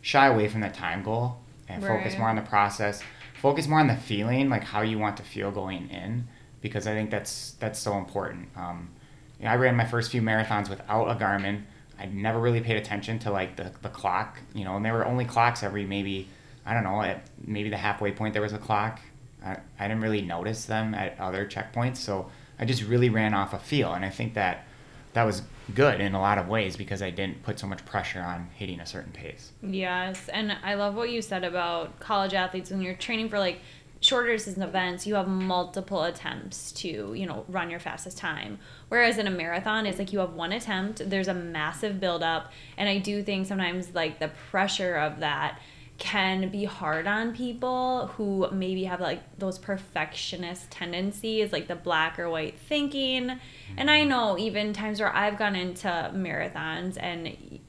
shy 0.05 0.27
away 0.27 0.49
from 0.49 0.61
the 0.61 0.69
time 0.69 1.03
goal 1.03 1.37
and 1.69 1.83
right. 1.83 1.99
focus 1.99 2.19
more 2.19 2.29
on 2.29 2.37
the 2.37 2.43
process, 2.43 3.03
focus 3.41 3.67
more 3.67 3.81
on 3.81 3.89
the 3.89 3.97
feeling, 3.97 4.49
like 4.49 4.63
how 4.63 4.83
you 4.83 4.99
want 4.99 5.17
to 5.17 5.23
feel 5.23 5.51
going 5.51 5.89
in, 5.91 6.29
because 6.61 6.87
I 6.87 6.93
think 6.93 7.11
that's, 7.11 7.57
that's 7.59 7.79
so 7.79 7.97
important. 7.99 8.49
Um, 8.57 8.91
you 9.39 9.47
know, 9.47 9.51
I 9.51 9.57
ran 9.57 9.77
my 9.77 9.87
first 9.87 10.11
few 10.11 10.23
marathons 10.23 10.69
without 10.69 11.07
a 11.07 11.15
Garmin 11.15 11.63
I 11.99 12.07
never 12.07 12.41
really 12.41 12.61
paid 12.61 12.77
attention 12.77 13.19
to 13.21 13.31
like 13.31 13.57
the, 13.57 13.73
the 13.83 13.89
clock, 13.89 14.39
you 14.53 14.65
know, 14.65 14.77
and 14.77 14.85
there 14.85 14.93
were 14.93 15.07
only 15.07 15.25
clocks 15.25 15.63
every 15.63 15.85
maybe, 15.85 16.29
I 16.67 16.75
don't 16.75 16.85
know, 16.85 17.03
at 17.03 17.27
maybe 17.45 17.71
the 17.71 17.77
halfway 17.77 18.13
point 18.13 18.33
there 18.33 18.43
was 18.43 18.53
a 18.53 18.59
clock. 18.59 19.01
I, 19.45 19.59
I 19.79 19.89
didn't 19.89 20.03
really 20.03 20.23
notice 20.23 20.65
them 20.65 20.95
at 20.95 21.19
other 21.21 21.47
checkpoints. 21.47 21.99
So 21.99 22.31
I 22.59 22.65
just 22.65 22.83
really 22.83 23.11
ran 23.11 23.35
off 23.35 23.55
a 23.55 23.59
feel. 23.59 23.93
And 23.93 24.05
I 24.05 24.11
think 24.11 24.35
that 24.35 24.67
that 25.15 25.25
was 25.25 25.43
good 25.75 26.01
in 26.01 26.15
a 26.15 26.21
lot 26.21 26.39
of 26.39 26.49
ways 26.49 26.77
because 26.77 27.01
I 27.01 27.11
didn't 27.11 27.43
put 27.43 27.59
so 27.59 27.67
much 27.67 27.85
pressure 27.87 28.21
on 28.21 28.51
hitting 28.55 28.81
a 28.81 28.87
certain 28.87 29.13
pace. 29.13 29.53
Yes. 29.63 30.29
And 30.29 30.57
I 30.63 30.75
love 30.75 30.95
what 30.95 31.11
you 31.11 31.23
said 31.23 31.45
about 31.45 31.99
college 32.01 32.35
athletes 32.35 32.71
when 32.71 32.83
you're 32.83 32.95
training 32.95 33.31
for 33.31 33.39
like 33.39 33.61
shorter 34.01 34.33
distance 34.33 34.59
events, 34.59 35.07
you 35.07 35.15
have 35.15 35.27
multiple 35.27 36.03
attempts 36.03 36.73
to, 36.73 37.15
you 37.15 37.25
know, 37.25 37.47
run 37.49 37.71
your 37.71 37.81
fastest 37.81 38.19
time. 38.19 38.59
Whereas 38.89 39.17
in 39.17 39.27
a 39.27 39.31
marathon, 39.31 39.87
it's 39.87 39.99
like 39.99 40.13
you 40.13 40.19
have 40.19 40.35
one 40.35 40.53
attempt, 40.53 41.09
there's 41.09 41.29
a 41.29 41.35
massive 41.35 42.01
buildup. 42.01 42.53
And 42.77 42.87
I 42.87 42.99
do 42.99 43.23
think 43.23 43.47
sometimes 43.47 43.95
like 43.95 44.19
the 44.19 44.29
pressure 44.51 44.97
of 44.97 45.21
that 45.21 45.59
can 45.99 46.49
be 46.49 46.65
hard 46.65 47.07
on 47.07 47.35
people 47.35 48.09
who 48.09 48.49
maybe 48.51 48.85
have 48.85 49.01
like 49.01 49.39
those 49.39 49.59
perfectionist 49.59 50.71
tendencies, 50.71 51.53
like 51.53 51.69
the 51.69 51.77
black 51.77 52.19
or 52.19 52.29
white 52.29 52.59
thinking. 52.59 53.39
And 53.77 53.91
I 53.91 54.01
mm. 54.03 54.09
know 54.09 54.39
even 54.39 54.73
times 54.73 55.01
where 55.01 55.15
I've 55.15 55.39
gone 55.39 55.55
into 55.55 55.89
marathons 56.15 56.97
and 56.99 57.61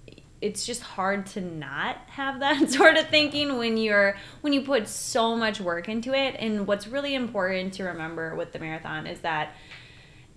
it's 0.41 0.65
just 0.65 0.81
hard 0.81 1.25
to 1.27 1.41
not 1.41 1.97
have 2.07 2.39
that 2.39 2.69
sort 2.69 2.97
of 2.97 3.07
thinking 3.09 3.57
when 3.57 3.77
you're 3.77 4.17
when 4.41 4.53
you 4.53 4.61
put 4.61 4.87
so 4.87 5.35
much 5.35 5.61
work 5.61 5.87
into 5.87 6.13
it. 6.13 6.35
And 6.39 6.65
what's 6.65 6.87
really 6.87 7.13
important 7.13 7.73
to 7.75 7.83
remember 7.83 8.35
with 8.35 8.53
the 8.53 8.59
marathon 8.59 9.05
is 9.05 9.19
that 9.19 9.53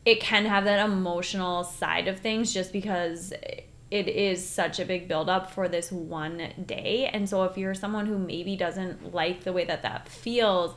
it 0.05 0.21
can 0.21 0.45
have 0.47 0.65
that 0.65 0.85
emotional 0.85 1.65
side 1.65 2.07
of 2.09 2.21
things 2.21 2.53
just 2.53 2.73
because 2.73 3.33
it 3.91 4.09
is 4.09 4.47
such 4.47 4.81
a 4.81 4.85
big 4.85 5.09
buildup 5.09 5.51
for 5.51 5.69
this 5.69 5.91
one 5.91 6.53
day. 6.67 7.09
And 7.13 7.29
so 7.29 7.45
if 7.45 7.57
you're 7.57 7.75
someone 7.75 8.07
who 8.07 8.19
maybe 8.19 8.57
doesn't 8.57 9.15
like 9.15 9.45
the 9.45 9.53
way 9.53 9.65
that 9.65 9.83
that 9.83 10.09
feels 10.09 10.75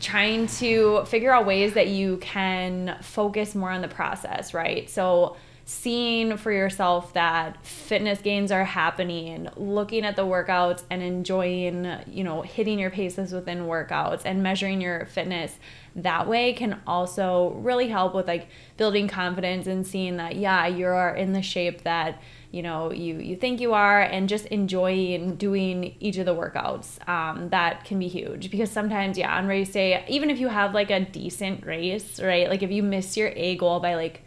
trying 0.00 0.48
to 0.48 1.04
figure 1.06 1.32
out 1.32 1.46
ways 1.46 1.74
that 1.74 1.88
you 1.88 2.16
can 2.18 2.96
focus 3.02 3.54
more 3.54 3.70
on 3.70 3.82
the 3.82 3.88
process 3.88 4.52
right? 4.52 4.90
So 4.90 5.36
seeing 5.70 6.36
for 6.36 6.50
yourself 6.50 7.12
that 7.12 7.64
fitness 7.64 8.20
gains 8.20 8.50
are 8.50 8.64
happening, 8.64 9.48
looking 9.56 10.04
at 10.04 10.16
the 10.16 10.26
workouts 10.26 10.82
and 10.90 11.00
enjoying, 11.00 11.88
you 12.08 12.24
know, 12.24 12.42
hitting 12.42 12.76
your 12.76 12.90
paces 12.90 13.32
within 13.32 13.60
workouts 13.60 14.22
and 14.24 14.42
measuring 14.42 14.80
your 14.80 15.06
fitness 15.06 15.60
that 15.94 16.28
way 16.28 16.52
can 16.52 16.80
also 16.86 17.50
really 17.60 17.88
help 17.88 18.14
with 18.14 18.26
like 18.26 18.48
building 18.76 19.06
confidence 19.06 19.68
and 19.68 19.86
seeing 19.86 20.16
that 20.16 20.36
yeah, 20.36 20.66
you 20.66 20.86
are 20.86 21.14
in 21.14 21.32
the 21.32 21.42
shape 21.42 21.82
that 21.82 22.20
you 22.50 22.62
know 22.62 22.90
you 22.90 23.18
you 23.18 23.36
think 23.36 23.60
you 23.60 23.72
are 23.72 24.00
and 24.00 24.28
just 24.28 24.46
enjoying 24.46 25.36
doing 25.36 25.94
each 26.00 26.16
of 26.16 26.26
the 26.26 26.34
workouts 26.34 27.08
um, 27.08 27.48
that 27.50 27.84
can 27.84 27.98
be 27.98 28.08
huge. 28.08 28.50
Because 28.50 28.70
sometimes 28.70 29.16
yeah 29.16 29.36
on 29.36 29.46
race 29.46 29.70
day 29.70 30.04
even 30.08 30.30
if 30.30 30.40
you 30.40 30.48
have 30.48 30.74
like 30.74 30.90
a 30.90 31.00
decent 31.00 31.64
race 31.64 32.20
right 32.20 32.48
like 32.48 32.64
if 32.64 32.72
you 32.72 32.82
miss 32.82 33.16
your 33.16 33.28
a 33.36 33.56
goal 33.56 33.78
by 33.78 33.94
like 33.94 34.22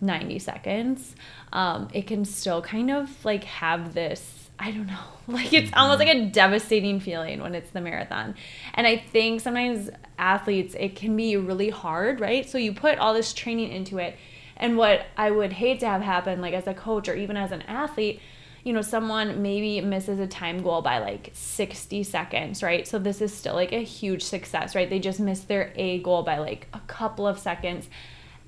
90 0.00 0.38
seconds, 0.38 1.14
um, 1.52 1.88
it 1.92 2.06
can 2.06 2.24
still 2.24 2.62
kind 2.62 2.90
of 2.90 3.24
like 3.24 3.44
have 3.44 3.94
this, 3.94 4.50
I 4.58 4.70
don't 4.70 4.86
know, 4.86 4.98
like 5.26 5.52
it's 5.52 5.70
mm-hmm. 5.70 5.78
almost 5.78 5.98
like 5.98 6.14
a 6.14 6.26
devastating 6.26 7.00
feeling 7.00 7.40
when 7.40 7.54
it's 7.54 7.70
the 7.70 7.80
marathon. 7.80 8.34
And 8.74 8.86
I 8.86 8.96
think 8.96 9.40
sometimes 9.40 9.90
athletes, 10.18 10.74
it 10.78 10.96
can 10.96 11.16
be 11.16 11.36
really 11.36 11.70
hard, 11.70 12.20
right? 12.20 12.48
So 12.48 12.58
you 12.58 12.72
put 12.72 12.98
all 12.98 13.14
this 13.14 13.32
training 13.32 13.70
into 13.70 13.98
it. 13.98 14.16
And 14.58 14.78
what 14.78 15.06
I 15.18 15.30
would 15.30 15.52
hate 15.52 15.80
to 15.80 15.86
have 15.86 16.00
happen, 16.00 16.40
like 16.40 16.54
as 16.54 16.66
a 16.66 16.72
coach 16.72 17.08
or 17.08 17.14
even 17.14 17.36
as 17.36 17.52
an 17.52 17.62
athlete, 17.62 18.20
you 18.64 18.72
know, 18.72 18.82
someone 18.82 19.42
maybe 19.42 19.80
misses 19.80 20.18
a 20.18 20.26
time 20.26 20.60
goal 20.60 20.82
by 20.82 20.98
like 20.98 21.30
60 21.34 22.02
seconds, 22.02 22.64
right? 22.64 22.88
So 22.88 22.98
this 22.98 23.20
is 23.20 23.32
still 23.32 23.54
like 23.54 23.72
a 23.72 23.84
huge 23.84 24.22
success, 24.22 24.74
right? 24.74 24.90
They 24.90 24.98
just 24.98 25.20
missed 25.20 25.46
their 25.46 25.72
A 25.76 26.00
goal 26.00 26.24
by 26.24 26.38
like 26.38 26.66
a 26.72 26.80
couple 26.88 27.28
of 27.28 27.38
seconds 27.38 27.88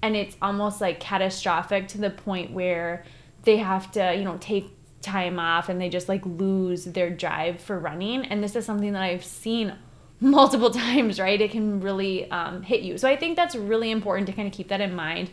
and 0.02 0.16
it's 0.16 0.36
almost 0.40 0.80
like 0.80 1.00
catastrophic 1.00 1.88
to 1.88 1.98
the 1.98 2.10
point 2.10 2.52
where 2.52 3.04
they 3.42 3.56
have 3.56 3.90
to 3.92 4.14
you 4.14 4.24
know 4.24 4.36
take 4.40 4.70
time 5.00 5.38
off 5.38 5.68
and 5.68 5.80
they 5.80 5.88
just 5.88 6.08
like 6.08 6.22
lose 6.24 6.84
their 6.84 7.10
drive 7.10 7.60
for 7.60 7.78
running. 7.78 8.24
And 8.26 8.42
this 8.42 8.56
is 8.56 8.64
something 8.64 8.92
that 8.92 9.02
i've 9.02 9.24
seen 9.24 9.74
multiple 10.20 10.70
times 10.86 11.20
right? 11.20 11.40
It 11.40 11.50
can 11.50 11.80
really 11.80 12.30
um, 12.30 12.62
hit 12.62 12.82
you. 12.82 12.98
So 12.98 13.08
i 13.08 13.16
think 13.16 13.36
that's 13.36 13.54
really 13.54 13.90
important 13.90 14.26
to 14.26 14.32
kind 14.32 14.48
of 14.48 14.54
keep 14.54 14.68
that 14.68 14.80
in 14.80 14.94
mind 14.94 15.30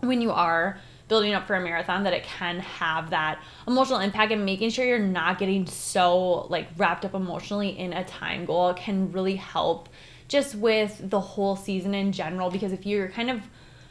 when 0.00 0.20
you 0.20 0.30
are 0.30 0.78
building 1.08 1.32
up 1.32 1.46
for 1.46 1.56
a 1.56 1.60
marathon 1.60 2.04
that 2.04 2.12
it 2.12 2.22
can 2.22 2.60
have 2.60 3.10
that 3.10 3.42
emotional 3.66 3.98
impact 3.98 4.30
and 4.30 4.44
making 4.44 4.70
sure 4.70 4.84
you're 4.84 4.98
not 4.98 5.38
getting 5.38 5.66
so 5.66 6.46
like 6.48 6.68
wrapped 6.76 7.04
up 7.04 7.14
emotionally 7.14 7.70
in 7.78 7.94
a 7.94 8.04
time 8.04 8.44
goal 8.44 8.74
can 8.74 9.10
really 9.10 9.36
help 9.36 9.88
just 10.28 10.54
with 10.54 11.00
the 11.02 11.18
whole 11.18 11.56
season 11.56 11.94
in 11.94 12.12
general. 12.12 12.50
Because 12.50 12.72
if 12.72 12.86
you're 12.86 13.08
kind 13.08 13.30
of 13.30 13.40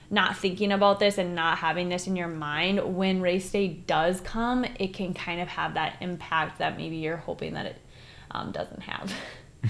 not 0.10 0.38
thinking 0.38 0.72
about 0.72 1.00
this 1.00 1.18
and 1.18 1.36
not 1.36 1.58
having 1.58 1.90
this 1.90 2.08
in 2.08 2.16
your 2.16 2.28
mind, 2.28 2.96
when 2.96 3.22
race 3.22 3.52
day 3.52 3.68
does 3.68 4.22
come, 4.22 4.66
it 4.80 4.94
can 4.94 5.14
kind 5.14 5.42
of 5.42 5.48
have 5.48 5.74
that 5.74 5.98
impact 6.02 6.60
that 6.60 6.78
maybe 6.78 6.98
you're 6.98 7.18
hoping 7.18 7.54
that 7.54 7.66
it 7.66 7.82
um, 8.32 8.52
doesn't 8.52 8.82
have. 8.82 9.14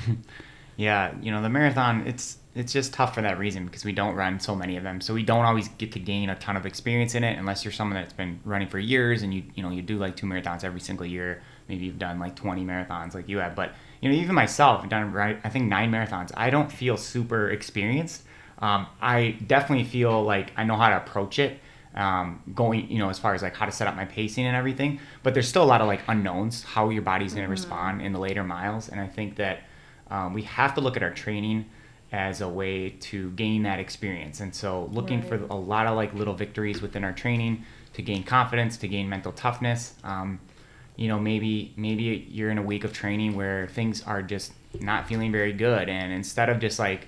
yeah, 0.77 1.13
you 1.21 1.31
know, 1.31 1.41
the 1.41 1.49
marathon, 1.49 2.05
it's 2.05 2.37
it's 2.53 2.73
just 2.73 2.91
tough 2.91 3.13
for 3.13 3.21
that 3.21 3.37
reason 3.37 3.65
because 3.65 3.85
we 3.85 3.91
don't 3.91 4.15
run 4.15 4.39
so 4.39 4.55
many 4.55 4.77
of 4.77 4.83
them. 4.83 4.99
So 4.99 5.13
we 5.13 5.21
don't 5.21 5.45
always 5.45 5.67
get 5.67 5.91
to 5.91 5.99
gain 5.99 6.31
a 6.31 6.35
ton 6.35 6.57
of 6.57 6.65
experience 6.65 7.13
in 7.13 7.23
it 7.23 7.37
unless 7.37 7.63
you're 7.63 7.71
someone 7.71 8.01
that's 8.01 8.13
been 8.13 8.39
running 8.45 8.67
for 8.67 8.79
years 8.79 9.21
and 9.21 9.31
you 9.31 9.43
you 9.53 9.61
know, 9.61 9.69
you 9.69 9.83
do 9.83 9.97
like 9.97 10.15
two 10.15 10.25
marathons 10.25 10.63
every 10.63 10.79
single 10.79 11.05
year. 11.05 11.43
Maybe 11.69 11.85
you've 11.85 11.99
done 11.99 12.17
like 12.17 12.35
20 12.35 12.63
marathons 12.63 13.13
like 13.13 13.29
you 13.29 13.37
have, 13.37 13.55
but 13.55 13.73
you 14.01 14.09
know, 14.09 14.15
even 14.15 14.33
myself, 14.33 14.83
I've 14.83 14.89
done 14.89 15.15
I 15.15 15.49
think 15.49 15.65
9 15.65 15.91
marathons. 15.91 16.31
I 16.35 16.49
don't 16.49 16.71
feel 16.71 16.97
super 16.97 17.51
experienced 17.51 18.23
um, 18.59 18.87
I 19.01 19.37
definitely 19.45 19.85
feel 19.85 20.23
like 20.23 20.51
I 20.57 20.63
know 20.63 20.75
how 20.75 20.89
to 20.89 20.97
approach 20.97 21.39
it. 21.39 21.59
Um, 21.95 22.43
going, 22.53 22.91
you 22.91 22.99
know, 22.99 23.09
as 23.09 23.17
far 23.17 23.33
as 23.33 23.41
like 23.41 23.55
how 23.55 23.65
to 23.65 23.71
set 23.71 23.87
up 23.87 23.95
my 23.95 24.05
pacing 24.05 24.45
and 24.45 24.55
everything, 24.55 24.99
but 25.23 25.33
there's 25.33 25.47
still 25.47 25.63
a 25.63 25.65
lot 25.65 25.81
of 25.81 25.87
like 25.87 26.01
unknowns 26.07 26.61
how 26.61 26.89
your 26.89 27.01
body's 27.01 27.33
going 27.33 27.41
to 27.41 27.45
mm-hmm. 27.45 27.51
respond 27.51 28.01
in 28.03 28.13
the 28.13 28.19
later 28.19 28.43
miles, 28.43 28.87
and 28.89 29.01
I 29.01 29.07
think 29.07 29.37
that 29.37 29.61
um, 30.11 30.33
we 30.33 30.43
have 30.43 30.75
to 30.75 30.81
look 30.81 30.95
at 30.95 31.01
our 31.01 31.09
training 31.09 31.65
as 32.11 32.41
a 32.41 32.47
way 32.47 32.91
to 32.91 33.31
gain 33.31 33.63
that 33.63 33.79
experience, 33.79 34.41
and 34.41 34.53
so 34.53 34.89
looking 34.93 35.21
right. 35.21 35.29
for 35.29 35.35
a 35.49 35.55
lot 35.55 35.87
of 35.87 35.95
like 35.95 36.13
little 36.13 36.35
victories 36.35 36.83
within 36.83 37.03
our 37.03 37.13
training 37.13 37.63
to 37.93 38.03
gain 38.03 38.23
confidence, 38.23 38.77
to 38.77 38.87
gain 38.87 39.09
mental 39.09 39.31
toughness. 39.31 39.95
Um, 40.03 40.39
you 40.97 41.07
know, 41.07 41.19
maybe 41.19 41.73
maybe 41.77 42.27
you're 42.29 42.51
in 42.51 42.59
a 42.59 42.63
week 42.63 42.83
of 42.83 42.93
training 42.93 43.35
where 43.35 43.67
things 43.69 44.03
are 44.03 44.21
just 44.21 44.53
not 44.79 45.07
feeling 45.07 45.31
very 45.31 45.53
good, 45.53 45.89
and 45.89 46.13
instead 46.13 46.49
of 46.49 46.59
just 46.59 46.77
like 46.77 47.07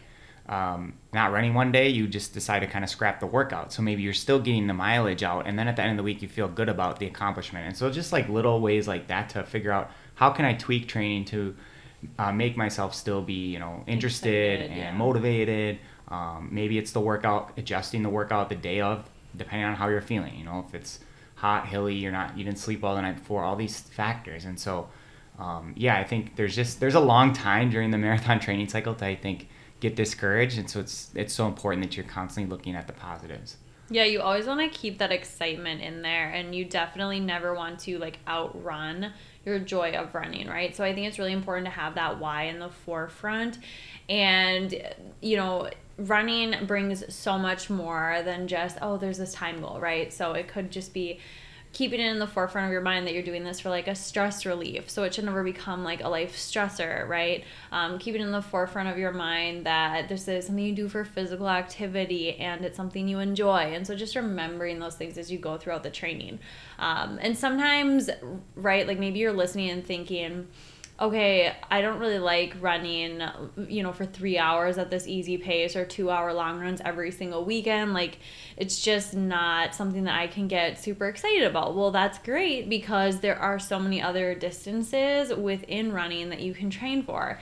um, 0.50 0.94
not 1.14 1.32
running 1.32 1.54
one 1.54 1.72
day, 1.72 1.90
you 1.90 2.08
just 2.08 2.34
decide 2.34 2.60
to 2.62 2.68
kind 2.68 2.84
of 2.84 2.90
scrap 2.90 3.20
the 3.20 3.28
workout. 3.28 3.72
So 3.72 3.84
maybe 3.84 4.02
you're 4.02 4.14
still 4.14 4.40
getting 4.40 4.66
the 4.66 4.74
mileage 4.74 5.22
out, 5.22 5.46
and 5.46 5.58
then 5.58 5.68
at 5.68 5.76
the 5.76 5.84
end 5.84 5.92
of 5.92 5.98
the 5.98 6.04
week, 6.04 6.24
you 6.24 6.28
feel 6.28 6.48
good 6.48 6.68
about 6.68 7.00
the 7.00 7.06
accomplishment. 7.06 7.68
And 7.68 7.78
so 7.78 7.92
just 7.92 8.12
like 8.12 8.28
little 8.28 8.60
ways 8.60 8.88
like 8.88 9.08
that 9.08 9.30
to 9.30 9.44
figure 9.44 9.72
out 9.72 9.92
how 10.16 10.32
can 10.32 10.46
I 10.46 10.54
tweak 10.54 10.88
training 10.88 11.26
to 11.26 11.56
uh, 12.18 12.32
make 12.32 12.58
myself 12.58 12.96
still 12.96 13.22
be 13.22 13.52
you 13.52 13.60
know 13.60 13.84
interested 13.86 14.62
Excited, 14.62 14.72
and 14.72 14.80
yeah. 14.80 14.92
motivated. 14.92 15.80
Um, 16.08 16.50
maybe 16.52 16.80
it's 16.80 16.92
the 16.94 17.00
workout, 17.00 17.54
adjusting 17.58 18.02
the 18.02 18.10
workout 18.10 18.50
the 18.50 18.56
day 18.56 18.82
of, 18.82 19.08
depending 19.38 19.68
on 19.68 19.76
how 19.76 19.88
you're 19.88 20.02
feeling. 20.02 20.36
You 20.36 20.46
know, 20.46 20.66
if 20.68 20.74
it's 20.74 21.00
hot, 21.36 21.68
hilly. 21.68 21.94
You're 21.94 22.12
not 22.12 22.36
you 22.36 22.44
didn't 22.44 22.58
sleep 22.58 22.82
well 22.82 22.96
the 22.96 23.04
night 23.04 23.18
before. 23.18 23.44
All 23.44 23.56
these 23.56 23.80
factors, 23.82 24.46
and 24.46 24.60
so 24.60 24.90
um, 25.38 25.74
yeah, 25.78 25.98
I 26.00 26.04
think 26.04 26.36
there's 26.36 26.56
just 26.56 26.80
there's 26.80 26.96
a 26.96 27.00
long 27.00 27.34
time 27.34 27.70
during 27.70 27.92
the 27.92 27.98
marathon 28.06 28.40
training 28.40 28.68
cycle 28.68 28.96
to 28.96 29.06
I 29.06 29.16
think 29.16 29.48
get 29.80 29.96
discouraged, 29.96 30.58
and 30.58 30.70
so 30.70 30.80
it's 30.80 31.10
it's 31.16 31.34
so 31.34 31.48
important 31.48 31.84
that 31.84 31.98
you're 31.98 32.06
constantly 32.06 32.50
looking 32.50 32.76
at 32.76 32.88
the 32.88 32.94
positives. 32.94 33.58
Yeah, 33.92 34.04
you 34.04 34.22
always 34.22 34.46
want 34.46 34.60
to 34.60 34.78
keep 34.78 35.00
that 35.00 35.12
excitement 35.12 35.82
in 35.82 36.02
there, 36.02 36.30
and 36.30 36.54
you 36.54 36.66
definitely 36.66 37.20
never 37.20 37.54
want 37.54 37.80
to 37.82 37.98
like 37.98 38.20
outrun 38.28 39.14
your 39.46 39.58
joy 39.60 39.94
of 39.94 40.14
running, 40.14 40.48
right? 40.48 40.76
So 40.76 40.84
I 40.84 40.94
think 40.94 41.08
it's 41.08 41.18
really 41.18 41.34
important 41.34 41.66
to 41.66 41.72
have 41.72 41.96
that 41.96 42.20
why 42.20 42.44
in 42.44 42.60
the 42.60 42.70
forefront, 42.70 43.58
and 44.08 44.76
you 45.22 45.38
know 45.38 45.70
running 45.98 46.66
brings 46.66 47.14
so 47.14 47.38
much 47.38 47.70
more 47.70 48.22
than 48.24 48.48
just 48.48 48.78
oh 48.82 48.96
there's 48.96 49.18
this 49.18 49.34
time 49.34 49.60
goal 49.60 49.80
right 49.82 50.14
so 50.14 50.32
it 50.32 50.48
could 50.48 50.72
just 50.72 50.94
be 50.94 51.20
keeping 51.72 52.00
it 52.00 52.08
in 52.08 52.18
the 52.18 52.28
forefront 52.28 52.66
of 52.66 52.72
your 52.72 52.82
mind 52.82 53.06
that 53.06 53.14
you're 53.14 53.24
doing 53.24 53.44
this 53.44 53.60
for 53.60 53.70
like 53.70 53.88
a 53.88 53.94
stress 53.94 54.46
relief. 54.46 54.90
So 54.90 55.04
it 55.04 55.14
should 55.14 55.26
never 55.26 55.44
become 55.44 55.84
like 55.84 56.04
a 56.04 56.10
life 56.10 56.36
stressor, 56.36 57.08
right? 57.08 57.44
Um, 57.72 58.00
keep 58.00 58.16
it 58.16 58.22
in 58.22 58.32
the 58.32 58.42
forefront 58.42 58.90
of 58.90 58.98
your 58.98 59.12
mind 59.12 59.66
that 59.68 60.10
this 60.10 60.28
is 60.28 60.48
something 60.48 60.66
you 60.66 60.74
do 60.74 60.90
for 60.90 61.06
physical 61.06 61.48
activity 61.48 62.36
and 62.38 62.66
it's 62.66 62.76
something 62.76 63.08
you 63.08 63.20
enjoy. 63.20 63.74
And 63.74 63.86
so 63.86 63.96
just 63.96 64.16
remembering 64.16 64.80
those 64.80 64.96
things 64.96 65.18
as 65.18 65.32
you 65.32 65.38
go 65.38 65.58
throughout 65.58 65.84
the 65.84 65.92
training. 65.92 66.40
Um, 66.80 67.20
and 67.22 67.38
sometimes, 67.38 68.10
right, 68.56 68.88
like 68.88 68.98
maybe 68.98 69.20
you're 69.20 69.34
listening 69.34 69.70
and 69.70 69.86
thinking, 69.86 70.48
okay, 71.02 71.56
I 71.70 71.82
don't 71.82 72.00
really 72.00 72.20
like 72.20 72.56
running, 72.60 73.22
you 73.68 73.84
know, 73.84 73.94
for 73.94 74.06
three 74.06 74.38
hours 74.38 74.78
at 74.78 74.90
this 74.90 75.08
easy 75.08 75.38
pace 75.38 75.76
or 75.76 75.86
two 75.86 76.12
hour 76.12 76.34
long 76.34 76.60
runs 76.60 76.82
every 76.84 77.12
single 77.12 77.46
weekend. 77.46 77.94
Like, 77.94 78.20
it's 78.58 78.82
just 78.82 79.14
not 79.14 79.74
something 79.74 80.04
that 80.04 80.20
I 80.20 80.28
can 80.28 80.48
get 80.48 80.78
super 80.78 81.08
excited 81.08 81.44
about. 81.44 81.76
Well, 81.76 81.92
that's 81.92 82.20
great 82.20 82.70
because 82.70 83.22
there 83.22 83.38
are 83.38 83.60
so 83.60 83.80
many 83.80 84.02
other 84.02 84.36
distances 84.36 85.34
within 85.34 85.94
running 85.94 86.30
that 86.30 86.42
you 86.42 86.54
can 86.54 86.70
train 86.70 87.04
for. 87.04 87.40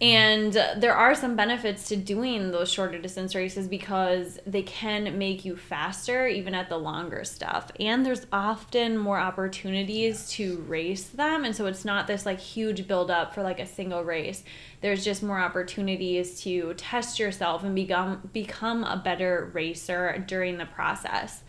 Mm-hmm. 0.00 0.56
And 0.56 0.80
there 0.82 0.94
are 0.94 1.14
some 1.14 1.36
benefits 1.36 1.88
to 1.88 1.96
doing 1.96 2.50
those 2.50 2.72
shorter 2.72 2.98
distance 2.98 3.34
races 3.34 3.68
because 3.68 4.38
they 4.46 4.62
can 4.62 5.18
make 5.18 5.44
you 5.44 5.56
faster 5.56 6.26
even 6.26 6.54
at 6.54 6.68
the 6.68 6.78
longer 6.78 7.24
stuff. 7.24 7.70
And 7.78 8.04
there's 8.04 8.26
often 8.32 8.96
more 8.96 9.18
opportunities 9.18 10.30
to 10.30 10.58
race 10.68 11.04
them. 11.04 11.44
And 11.44 11.54
so 11.54 11.66
it's 11.66 11.84
not 11.84 12.06
this 12.06 12.24
like 12.24 12.40
huge 12.40 12.88
build 12.88 13.10
up 13.10 13.34
for 13.34 13.42
like 13.42 13.60
a 13.60 13.66
single 13.66 14.02
race. 14.02 14.42
There's 14.80 15.04
just 15.04 15.22
more 15.22 15.38
opportunities 15.38 16.40
to 16.42 16.72
test 16.74 17.18
yourself 17.18 17.62
and 17.62 17.74
become 17.74 18.30
become 18.32 18.84
a 18.84 18.96
better 18.96 19.50
racer 19.52 20.24
during 20.26 20.56
the 20.56 20.66
process 20.66 21.42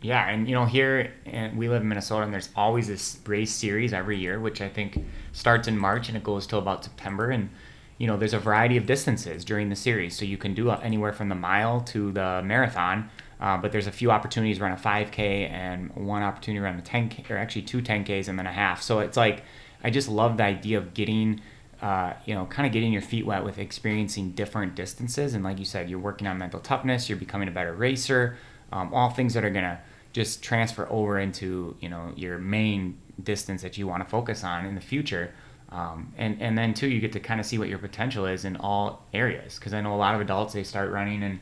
yeah, 0.00 0.28
and 0.28 0.48
you 0.48 0.54
know 0.54 0.64
here 0.64 1.12
and 1.26 1.58
we 1.58 1.68
live 1.68 1.82
in 1.82 1.88
Minnesota, 1.88 2.22
and 2.22 2.32
there's 2.32 2.50
always 2.54 2.86
this 2.86 3.18
race 3.26 3.52
series 3.52 3.92
every 3.92 4.16
year, 4.16 4.38
which 4.38 4.60
I 4.60 4.68
think 4.68 5.04
starts 5.32 5.66
in 5.66 5.76
March 5.76 6.08
and 6.08 6.16
it 6.16 6.22
goes 6.22 6.46
till 6.46 6.60
about 6.60 6.84
September. 6.84 7.30
And 7.30 7.50
you 7.98 8.06
know 8.06 8.16
there's 8.16 8.34
a 8.34 8.38
variety 8.38 8.76
of 8.76 8.86
distances 8.86 9.44
during 9.44 9.70
the 9.70 9.76
series, 9.76 10.16
so 10.16 10.24
you 10.24 10.38
can 10.38 10.54
do 10.54 10.70
anywhere 10.70 11.12
from 11.12 11.28
the 11.28 11.34
mile 11.34 11.80
to 11.82 12.12
the 12.12 12.42
marathon. 12.44 13.10
Uh, 13.40 13.56
but 13.56 13.72
there's 13.72 13.86
a 13.86 13.92
few 13.92 14.10
opportunities 14.10 14.60
run 14.60 14.72
a 14.72 14.76
5K 14.76 15.48
and 15.50 15.94
one 15.94 16.22
opportunity 16.22 16.60
run 16.60 16.76
a 16.76 16.82
10K, 16.82 17.30
or 17.30 17.36
actually 17.36 17.62
two 17.62 17.80
10Ks 17.80 18.28
and 18.28 18.38
then 18.38 18.46
a 18.46 18.52
half. 18.52 18.82
So 18.82 19.00
it's 19.00 19.16
like 19.16 19.42
I 19.82 19.90
just 19.90 20.08
love 20.08 20.36
the 20.36 20.44
idea 20.44 20.78
of 20.78 20.94
getting. 20.94 21.40
Uh, 21.80 22.12
you 22.24 22.34
know, 22.34 22.44
kind 22.46 22.66
of 22.66 22.72
getting 22.72 22.92
your 22.92 23.00
feet 23.00 23.24
wet 23.24 23.44
with 23.44 23.56
experiencing 23.56 24.32
different 24.32 24.74
distances. 24.74 25.32
And 25.34 25.44
like 25.44 25.60
you 25.60 25.64
said, 25.64 25.88
you're 25.88 26.00
working 26.00 26.26
on 26.26 26.36
mental 26.36 26.58
toughness, 26.58 27.08
you're 27.08 27.16
becoming 27.16 27.46
a 27.46 27.52
better 27.52 27.72
racer, 27.72 28.36
um, 28.72 28.92
all 28.92 29.10
things 29.10 29.32
that 29.34 29.44
are 29.44 29.50
going 29.50 29.62
to 29.62 29.78
just 30.12 30.42
transfer 30.42 30.86
over 30.90 31.18
into 31.18 31.76
you 31.80 31.88
know 31.88 32.12
your 32.16 32.38
main 32.38 32.98
distance 33.22 33.62
that 33.62 33.76
you 33.76 33.86
want 33.86 34.02
to 34.02 34.08
focus 34.08 34.44
on 34.44 34.64
in 34.64 34.74
the 34.74 34.80
future 34.80 35.32
um, 35.70 36.12
and 36.16 36.40
and 36.40 36.56
then 36.56 36.72
too 36.72 36.88
you 36.88 37.00
get 37.00 37.12
to 37.12 37.20
kind 37.20 37.40
of 37.40 37.46
see 37.46 37.58
what 37.58 37.68
your 37.68 37.78
potential 37.78 38.26
is 38.26 38.44
in 38.44 38.56
all 38.56 39.06
areas 39.12 39.56
because 39.56 39.74
i 39.74 39.80
know 39.80 39.94
a 39.94 39.96
lot 39.96 40.14
of 40.14 40.20
adults 40.20 40.54
they 40.54 40.64
start 40.64 40.90
running 40.90 41.22
and 41.22 41.38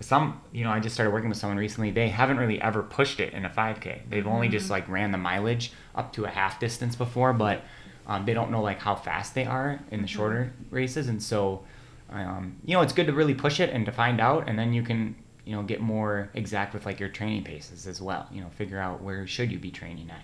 some 0.00 0.40
you 0.52 0.64
know 0.64 0.70
i 0.70 0.80
just 0.80 0.94
started 0.94 1.12
working 1.12 1.28
with 1.28 1.38
someone 1.38 1.58
recently 1.58 1.90
they 1.90 2.08
haven't 2.08 2.38
really 2.38 2.60
ever 2.60 2.82
pushed 2.82 3.20
it 3.20 3.32
in 3.32 3.44
a 3.44 3.50
5k 3.50 4.08
they've 4.08 4.26
only 4.26 4.46
mm-hmm. 4.46 4.52
just 4.52 4.70
like 4.70 4.88
ran 4.88 5.12
the 5.12 5.18
mileage 5.18 5.72
up 5.94 6.12
to 6.12 6.24
a 6.24 6.28
half 6.28 6.58
distance 6.58 6.96
before 6.96 7.32
but 7.32 7.62
um, 8.06 8.24
they 8.24 8.34
don't 8.34 8.50
know 8.50 8.62
like 8.62 8.80
how 8.80 8.96
fast 8.96 9.34
they 9.34 9.44
are 9.44 9.80
in 9.90 10.00
the 10.00 10.06
mm-hmm. 10.08 10.16
shorter 10.16 10.52
races 10.70 11.08
and 11.08 11.22
so 11.22 11.62
um, 12.10 12.56
you 12.64 12.74
know 12.74 12.80
it's 12.80 12.92
good 12.92 13.06
to 13.06 13.12
really 13.12 13.34
push 13.34 13.60
it 13.60 13.70
and 13.70 13.86
to 13.86 13.92
find 13.92 14.20
out 14.20 14.48
and 14.48 14.58
then 14.58 14.72
you 14.72 14.82
can 14.82 15.14
you 15.50 15.56
know 15.56 15.64
get 15.64 15.80
more 15.80 16.30
exact 16.34 16.72
with 16.72 16.86
like 16.86 17.00
your 17.00 17.08
training 17.08 17.42
paces 17.42 17.88
as 17.88 18.00
well 18.00 18.24
you 18.30 18.40
know 18.40 18.48
figure 18.50 18.78
out 18.78 19.02
where 19.02 19.26
should 19.26 19.50
you 19.50 19.58
be 19.58 19.72
training 19.72 20.08
at. 20.08 20.22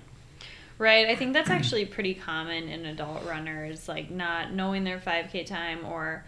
Right 0.78 1.08
i 1.08 1.16
think 1.16 1.32
that's 1.32 1.50
actually 1.50 1.84
pretty 1.84 2.14
common 2.14 2.68
in 2.68 2.86
adult 2.86 3.24
runners 3.24 3.88
like 3.88 4.08
not 4.08 4.52
knowing 4.52 4.84
their 4.84 5.00
5k 5.00 5.44
time 5.44 5.84
or 5.84 6.24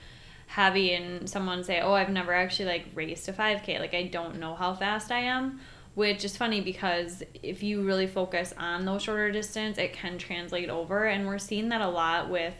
having 0.48 1.28
someone 1.28 1.62
say 1.62 1.80
oh 1.80 1.92
i've 1.92 2.08
never 2.08 2.32
actually 2.32 2.64
like 2.64 2.86
raced 2.92 3.28
a 3.28 3.32
5k 3.32 3.78
like 3.78 3.94
i 3.94 4.02
don't 4.02 4.40
know 4.40 4.56
how 4.56 4.74
fast 4.74 5.12
i 5.12 5.20
am 5.20 5.60
which 5.94 6.24
is 6.24 6.36
funny 6.36 6.60
because 6.60 7.22
if 7.42 7.62
you 7.62 7.82
really 7.82 8.08
focus 8.08 8.52
on 8.58 8.84
those 8.84 9.02
shorter 9.02 9.30
distance 9.30 9.78
it 9.78 9.92
can 9.92 10.18
translate 10.18 10.70
over 10.70 11.04
and 11.04 11.24
we're 11.24 11.38
seeing 11.38 11.68
that 11.68 11.82
a 11.82 11.88
lot 11.88 12.28
with 12.28 12.54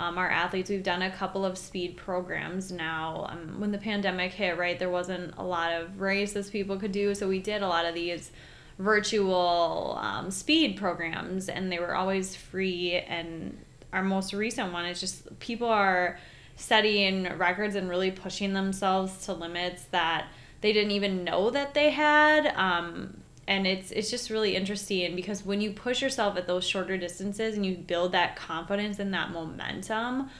um, 0.00 0.16
our 0.16 0.30
athletes. 0.30 0.70
We've 0.70 0.82
done 0.82 1.02
a 1.02 1.10
couple 1.10 1.44
of 1.44 1.58
speed 1.58 1.98
programs 1.98 2.72
now. 2.72 3.26
Um, 3.28 3.60
when 3.60 3.70
the 3.70 3.76
pandemic 3.76 4.32
hit, 4.32 4.56
right, 4.56 4.78
there 4.78 4.88
wasn't 4.88 5.34
a 5.36 5.44
lot 5.44 5.72
of 5.72 6.00
races 6.00 6.48
people 6.48 6.78
could 6.78 6.92
do, 6.92 7.14
so 7.14 7.28
we 7.28 7.38
did 7.38 7.60
a 7.60 7.68
lot 7.68 7.84
of 7.84 7.94
these 7.94 8.32
virtual 8.78 9.98
um, 10.00 10.30
speed 10.30 10.78
programs, 10.78 11.50
and 11.50 11.70
they 11.70 11.78
were 11.78 11.94
always 11.94 12.34
free. 12.34 12.94
And 12.94 13.58
our 13.92 14.02
most 14.02 14.32
recent 14.32 14.72
one 14.72 14.86
is 14.86 15.00
just 15.00 15.38
people 15.38 15.68
are 15.68 16.18
setting 16.56 17.24
records 17.36 17.74
and 17.74 17.90
really 17.90 18.10
pushing 18.10 18.54
themselves 18.54 19.26
to 19.26 19.34
limits 19.34 19.84
that 19.90 20.28
they 20.62 20.72
didn't 20.72 20.92
even 20.92 21.24
know 21.24 21.50
that 21.50 21.74
they 21.74 21.90
had. 21.90 22.46
Um, 22.56 23.19
and 23.50 23.66
it's 23.66 23.90
it's 23.90 24.10
just 24.10 24.30
really 24.30 24.54
interesting 24.54 25.16
because 25.16 25.44
when 25.44 25.60
you 25.60 25.72
push 25.72 26.00
yourself 26.00 26.36
at 26.38 26.46
those 26.46 26.64
shorter 26.64 26.96
distances 26.96 27.56
and 27.56 27.66
you 27.66 27.76
build 27.76 28.12
that 28.12 28.36
confidence 28.36 29.00
and 29.00 29.12
that 29.12 29.32
momentum 29.32 30.30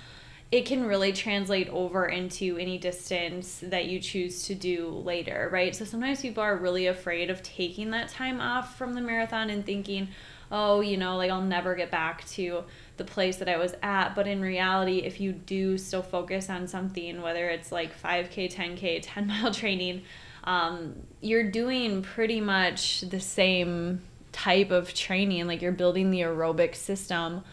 it 0.53 0.65
can 0.67 0.85
really 0.85 1.13
translate 1.13 1.69
over 1.69 2.07
into 2.07 2.57
any 2.57 2.79
distance 2.79 3.63
that 3.63 3.85
you 3.85 4.01
choose 4.01 4.43
to 4.43 4.55
do 4.57 4.89
later, 4.89 5.49
right? 5.53 5.77
So 5.77 5.85
sometimes 5.85 6.23
people 6.23 6.43
are 6.43 6.57
really 6.57 6.89
afraid 6.89 7.31
of 7.31 7.41
taking 7.45 7.91
that 7.91 8.09
time 8.09 8.41
off 8.41 8.77
from 8.77 8.95
the 8.95 9.01
marathon 9.01 9.49
and 9.49 9.65
thinking, 9.65 10.09
oh, 10.51 10.81
you 10.81 10.97
know, 10.97 11.17
like 11.17 11.31
I'll 11.31 11.41
never 11.41 11.77
get 11.77 11.93
back 11.93 12.27
to 12.31 12.65
the 12.97 13.05
place 13.05 13.37
that 13.37 13.49
I 13.49 13.59
was 13.59 13.77
at. 13.81 14.17
But 14.17 14.27
in 14.27 14.43
reality, 14.43 14.99
if 14.99 15.21
you 15.21 15.31
do 15.31 15.79
still 15.79 16.03
focus 16.03 16.51
on 16.51 16.67
something, 16.67 17.23
whether 17.23 17.49
it's 17.49 17.71
like 17.71 17.97
5K, 17.97 18.53
10K, 18.53 18.99
10 19.05 19.27
mile 19.29 19.55
training, 19.55 20.03
um, 20.45 20.95
you're 21.21 21.51
doing 21.51 22.03
pretty 22.03 22.41
much 22.41 23.03
the 23.03 23.21
same 23.21 24.03
type 24.33 24.71
of 24.71 24.95
training. 24.95 25.47
Like 25.47 25.63
you're 25.63 25.73
building 25.73 26.11
the 26.11 26.21
aerobic 26.21 26.75
system. 26.75 27.45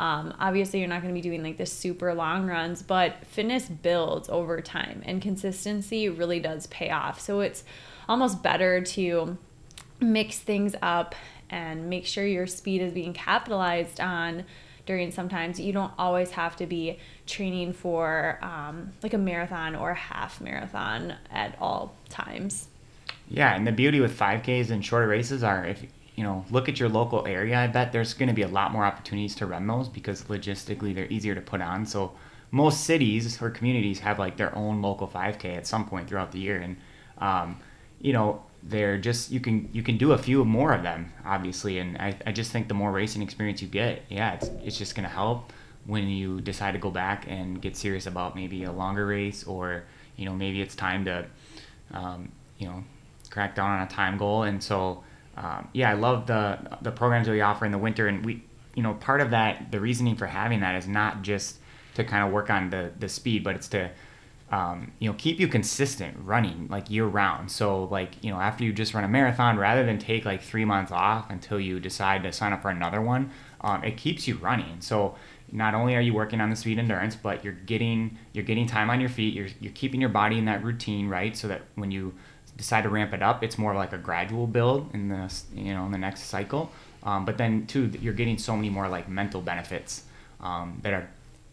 Um, 0.00 0.34
obviously, 0.38 0.80
you're 0.80 0.88
not 0.88 1.02
going 1.02 1.14
to 1.14 1.18
be 1.18 1.26
doing 1.26 1.42
like 1.42 1.56
the 1.56 1.66
super 1.66 2.14
long 2.14 2.46
runs, 2.46 2.82
but 2.82 3.24
fitness 3.26 3.68
builds 3.68 4.28
over 4.28 4.60
time 4.60 5.02
and 5.04 5.22
consistency 5.22 6.08
really 6.08 6.40
does 6.40 6.66
pay 6.66 6.90
off. 6.90 7.20
So 7.20 7.40
it's 7.40 7.64
almost 8.08 8.42
better 8.42 8.80
to 8.80 9.38
mix 10.00 10.38
things 10.38 10.74
up 10.82 11.14
and 11.48 11.88
make 11.88 12.06
sure 12.06 12.26
your 12.26 12.46
speed 12.46 12.82
is 12.82 12.92
being 12.92 13.12
capitalized 13.12 14.00
on 14.00 14.44
during 14.86 15.10
sometimes 15.10 15.58
you 15.58 15.72
don't 15.72 15.92
always 15.98 16.30
have 16.32 16.56
to 16.56 16.66
be 16.66 16.98
training 17.26 17.72
for 17.72 18.38
um, 18.42 18.92
like 19.02 19.14
a 19.14 19.18
marathon 19.18 19.74
or 19.74 19.90
a 19.90 19.94
half 19.94 20.40
marathon 20.40 21.14
at 21.30 21.56
all 21.60 21.94
times. 22.08 22.68
Yeah, 23.28 23.54
and 23.54 23.66
the 23.66 23.72
beauty 23.72 24.00
with 24.00 24.18
5Ks 24.18 24.70
and 24.70 24.84
shorter 24.84 25.08
races 25.08 25.42
are 25.42 25.64
if 25.64 25.84
you 26.14 26.22
know 26.22 26.44
look 26.50 26.68
at 26.68 26.78
your 26.78 26.88
local 26.88 27.26
area, 27.26 27.58
I 27.58 27.66
bet 27.66 27.92
there's 27.92 28.14
going 28.14 28.28
to 28.28 28.34
be 28.34 28.42
a 28.42 28.48
lot 28.48 28.72
more 28.72 28.84
opportunities 28.84 29.34
to 29.36 29.46
run 29.46 29.66
those 29.66 29.88
because 29.88 30.24
logistically 30.24 30.94
they're 30.94 31.10
easier 31.10 31.34
to 31.34 31.40
put 31.40 31.60
on. 31.60 31.86
So 31.86 32.12
most 32.50 32.84
cities 32.84 33.40
or 33.40 33.50
communities 33.50 34.00
have 34.00 34.18
like 34.18 34.36
their 34.36 34.54
own 34.54 34.82
local 34.82 35.08
5K 35.08 35.56
at 35.56 35.66
some 35.66 35.86
point 35.86 36.08
throughout 36.08 36.32
the 36.32 36.38
year, 36.38 36.58
and 36.58 36.76
um, 37.18 37.58
you 38.00 38.12
know 38.12 38.42
they're 38.66 38.96
just 38.98 39.30
you 39.30 39.40
can 39.40 39.68
you 39.72 39.82
can 39.82 39.98
do 39.98 40.12
a 40.12 40.18
few 40.18 40.42
more 40.44 40.72
of 40.72 40.82
them 40.82 41.12
obviously 41.24 41.78
and 41.78 41.98
I, 41.98 42.16
I 42.26 42.32
just 42.32 42.50
think 42.50 42.68
the 42.68 42.74
more 42.74 42.90
racing 42.90 43.20
experience 43.20 43.60
you 43.60 43.68
get 43.68 44.02
yeah 44.08 44.34
it's, 44.34 44.48
it's 44.64 44.78
just 44.78 44.94
going 44.94 45.06
to 45.06 45.14
help 45.14 45.52
when 45.86 46.08
you 46.08 46.40
decide 46.40 46.72
to 46.72 46.78
go 46.78 46.90
back 46.90 47.26
and 47.28 47.60
get 47.60 47.76
serious 47.76 48.06
about 48.06 48.34
maybe 48.34 48.64
a 48.64 48.72
longer 48.72 49.06
race 49.06 49.44
or 49.44 49.84
you 50.16 50.24
know 50.24 50.34
maybe 50.34 50.60
it's 50.60 50.74
time 50.74 51.04
to 51.04 51.26
um, 51.92 52.30
you 52.58 52.66
know 52.66 52.82
crack 53.30 53.54
down 53.54 53.70
on 53.70 53.82
a 53.82 53.90
time 53.90 54.16
goal. 54.16 54.44
And 54.44 54.62
so 54.62 55.02
um, 55.36 55.68
yeah 55.72 55.90
i 55.90 55.94
love 55.94 56.26
the 56.26 56.58
the 56.82 56.92
programs 56.92 57.26
that 57.26 57.32
we 57.32 57.40
offer 57.40 57.66
in 57.66 57.72
the 57.72 57.78
winter. 57.78 58.08
And 58.08 58.24
we 58.24 58.42
you 58.74 58.82
know 58.82 58.94
part 58.94 59.20
of 59.20 59.30
that 59.30 59.70
the 59.70 59.80
reasoning 59.80 60.16
for 60.16 60.26
having 60.26 60.60
that 60.60 60.76
is 60.76 60.88
not 60.88 61.22
just 61.22 61.58
to 61.94 62.04
kind 62.04 62.24
of 62.26 62.32
work 62.32 62.50
on 62.50 62.70
the 62.70 62.92
the 62.98 63.08
speed 63.08 63.44
but 63.44 63.54
it's 63.54 63.68
to 63.68 63.90
um, 64.54 64.92
you 65.00 65.10
know, 65.10 65.16
keep 65.18 65.40
you 65.40 65.48
consistent 65.48 66.16
running 66.22 66.68
like 66.70 66.88
year 66.88 67.06
round. 67.06 67.50
So 67.50 67.84
like, 67.84 68.22
you 68.22 68.30
know, 68.30 68.38
after 68.38 68.62
you 68.62 68.72
just 68.72 68.94
run 68.94 69.02
a 69.02 69.08
marathon, 69.08 69.58
rather 69.58 69.84
than 69.84 69.98
take 69.98 70.24
like 70.24 70.42
three 70.42 70.64
months 70.64 70.92
off 70.92 71.28
until 71.28 71.58
you 71.58 71.80
decide 71.80 72.22
to 72.22 72.30
sign 72.30 72.52
up 72.52 72.62
for 72.62 72.70
another 72.70 73.02
one, 73.02 73.32
um, 73.62 73.82
it 73.82 73.96
keeps 73.96 74.28
you 74.28 74.36
running. 74.36 74.80
So 74.80 75.16
not 75.50 75.74
only 75.74 75.96
are 75.96 76.00
you 76.00 76.14
working 76.14 76.40
on 76.40 76.50
the 76.50 76.56
speed 76.56 76.78
endurance, 76.78 77.16
but 77.16 77.42
you're 77.42 77.52
getting 77.52 78.16
you're 78.32 78.44
getting 78.44 78.68
time 78.68 78.90
on 78.90 79.00
your 79.00 79.08
feet. 79.08 79.34
You're 79.34 79.48
you're 79.58 79.72
keeping 79.72 80.00
your 80.00 80.10
body 80.10 80.38
in 80.38 80.44
that 80.44 80.62
routine, 80.62 81.08
right? 81.08 81.36
So 81.36 81.48
that 81.48 81.62
when 81.74 81.90
you 81.90 82.14
decide 82.56 82.82
to 82.82 82.90
ramp 82.90 83.12
it 83.12 83.22
up, 83.22 83.42
it's 83.42 83.58
more 83.58 83.74
like 83.74 83.92
a 83.92 83.98
gradual 83.98 84.46
build 84.46 84.88
in 84.94 85.08
the 85.08 85.34
you 85.52 85.74
know 85.74 85.84
in 85.84 85.90
the 85.90 85.98
next 85.98 86.24
cycle. 86.24 86.70
Um, 87.02 87.24
but 87.24 87.38
then 87.38 87.66
too, 87.66 87.90
you're 88.00 88.14
getting 88.14 88.38
so 88.38 88.54
many 88.54 88.70
more 88.70 88.88
like 88.88 89.08
mental 89.08 89.40
benefits 89.40 90.04
um, 90.40 90.78
that 90.82 90.92
are 90.92 91.08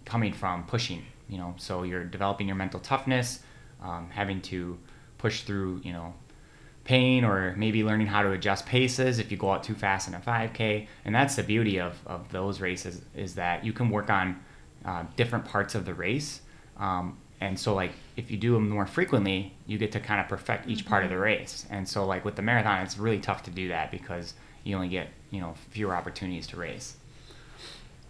coming 0.05 0.33
from 0.33 0.65
pushing. 0.65 1.03
You 1.31 1.39
know, 1.39 1.55
so 1.57 1.81
you're 1.81 2.03
developing 2.03 2.47
your 2.47 2.57
mental 2.57 2.79
toughness, 2.79 3.39
um, 3.81 4.09
having 4.11 4.41
to 4.43 4.77
push 5.17 5.41
through 5.41 5.81
you 5.83 5.93
know 5.93 6.13
pain 6.83 7.23
or 7.23 7.55
maybe 7.55 7.83
learning 7.83 8.07
how 8.07 8.23
to 8.23 8.31
adjust 8.31 8.65
paces 8.65 9.19
if 9.19 9.31
you 9.31 9.37
go 9.37 9.51
out 9.51 9.63
too 9.63 9.75
fast 9.75 10.07
in 10.07 10.15
a 10.15 10.19
5k 10.19 10.87
and 11.05 11.13
that's 11.13 11.35
the 11.35 11.43
beauty 11.43 11.79
of, 11.79 11.95
of 12.07 12.31
those 12.31 12.59
races 12.59 13.01
is 13.15 13.35
that 13.35 13.63
you 13.63 13.71
can 13.71 13.91
work 13.91 14.09
on 14.09 14.39
uh, 14.83 15.03
different 15.15 15.45
parts 15.45 15.75
of 15.75 15.85
the 15.85 15.93
race. 15.93 16.41
Um, 16.77 17.17
and 17.39 17.59
so 17.59 17.75
like 17.75 17.91
if 18.17 18.31
you 18.31 18.37
do 18.37 18.53
them 18.53 18.69
more 18.69 18.87
frequently 18.87 19.53
you 19.67 19.77
get 19.77 19.91
to 19.91 19.99
kind 19.99 20.19
of 20.19 20.27
perfect 20.27 20.67
each 20.67 20.85
part 20.85 21.03
of 21.03 21.11
the 21.11 21.15
mm-hmm. 21.15 21.23
race. 21.23 21.67
And 21.69 21.87
so 21.87 22.05
like 22.05 22.25
with 22.25 22.35
the 22.35 22.41
marathon 22.41 22.81
it's 22.81 22.97
really 22.97 23.19
tough 23.19 23.43
to 23.43 23.51
do 23.51 23.67
that 23.67 23.91
because 23.91 24.33
you 24.63 24.75
only 24.75 24.89
get 24.89 25.09
you 25.29 25.39
know 25.39 25.53
fewer 25.69 25.95
opportunities 25.95 26.47
to 26.47 26.57
race 26.57 26.97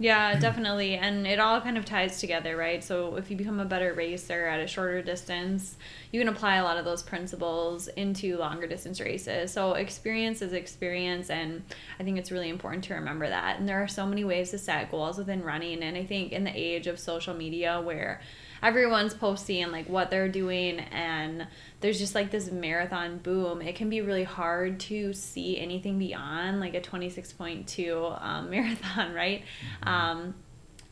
yeah, 0.02 0.40
definitely. 0.40 0.96
And 0.96 1.28
it 1.28 1.40
all 1.40 1.62
kind 1.62 1.78
of 1.78 1.86
ties 1.86 2.20
together, 2.20 2.58
right? 2.58 2.84
So 2.84 3.18
if 3.18 3.30
you 3.30 3.38
become 3.38 3.60
a 3.60 3.66
better 3.66 3.94
racer 3.94 4.48
at 4.48 4.60
a 4.60 4.66
shorter 4.66 5.04
distance, 5.04 5.78
you 6.12 6.20
can 6.20 6.28
apply 6.28 6.56
a 6.56 6.64
lot 6.64 6.78
of 6.78 6.86
those 6.86 7.04
principles 7.04 7.88
into 7.88 8.36
longer 8.38 8.66
distance 8.66 9.00
races. 9.00 9.54
So 9.54 9.74
experience 9.74 10.42
is 10.42 10.54
experience. 10.54 11.30
And 11.30 11.62
I 12.00 12.04
think 12.04 12.18
it's 12.18 12.32
really 12.32 12.50
important 12.50 12.84
to 12.86 12.96
remember 12.96 13.30
that. 13.30 13.60
And 13.60 13.70
there 13.70 13.82
are 13.84 13.88
so 13.88 14.08
many 14.08 14.24
ways 14.24 14.50
to 14.52 14.58
set 14.58 14.90
goals 14.90 15.20
within 15.20 15.44
running. 15.44 15.84
And 15.84 15.96
I 15.96 16.04
think 16.04 16.32
in 16.32 16.46
the 16.46 16.52
age 16.56 16.88
of 16.88 17.00
social 17.00 17.36
media 17.36 17.80
where 17.80 18.22
everyone's 18.62 19.14
posting 19.14 19.72
like 19.72 19.88
what 19.90 20.10
they're 20.10 20.30
doing 20.30 20.80
and 20.80 21.48
there's 21.80 21.98
just 21.98 22.16
like 22.16 22.32
this 22.32 22.52
marathon 22.52 23.18
boom 23.18 23.62
it 23.62 23.76
can 23.76 23.90
be 23.90 24.02
really 24.02 24.24
hard 24.24 24.80
to 24.80 25.14
see 25.14 25.60
anything 25.60 25.98
beyond 25.98 26.60
like 26.60 26.74
a 26.74 26.82
26.2 26.82 28.22
um, 28.24 28.50
marathon 28.52 29.14
right 29.14 29.44
mm-hmm. 29.84 29.88
um, 29.88 30.36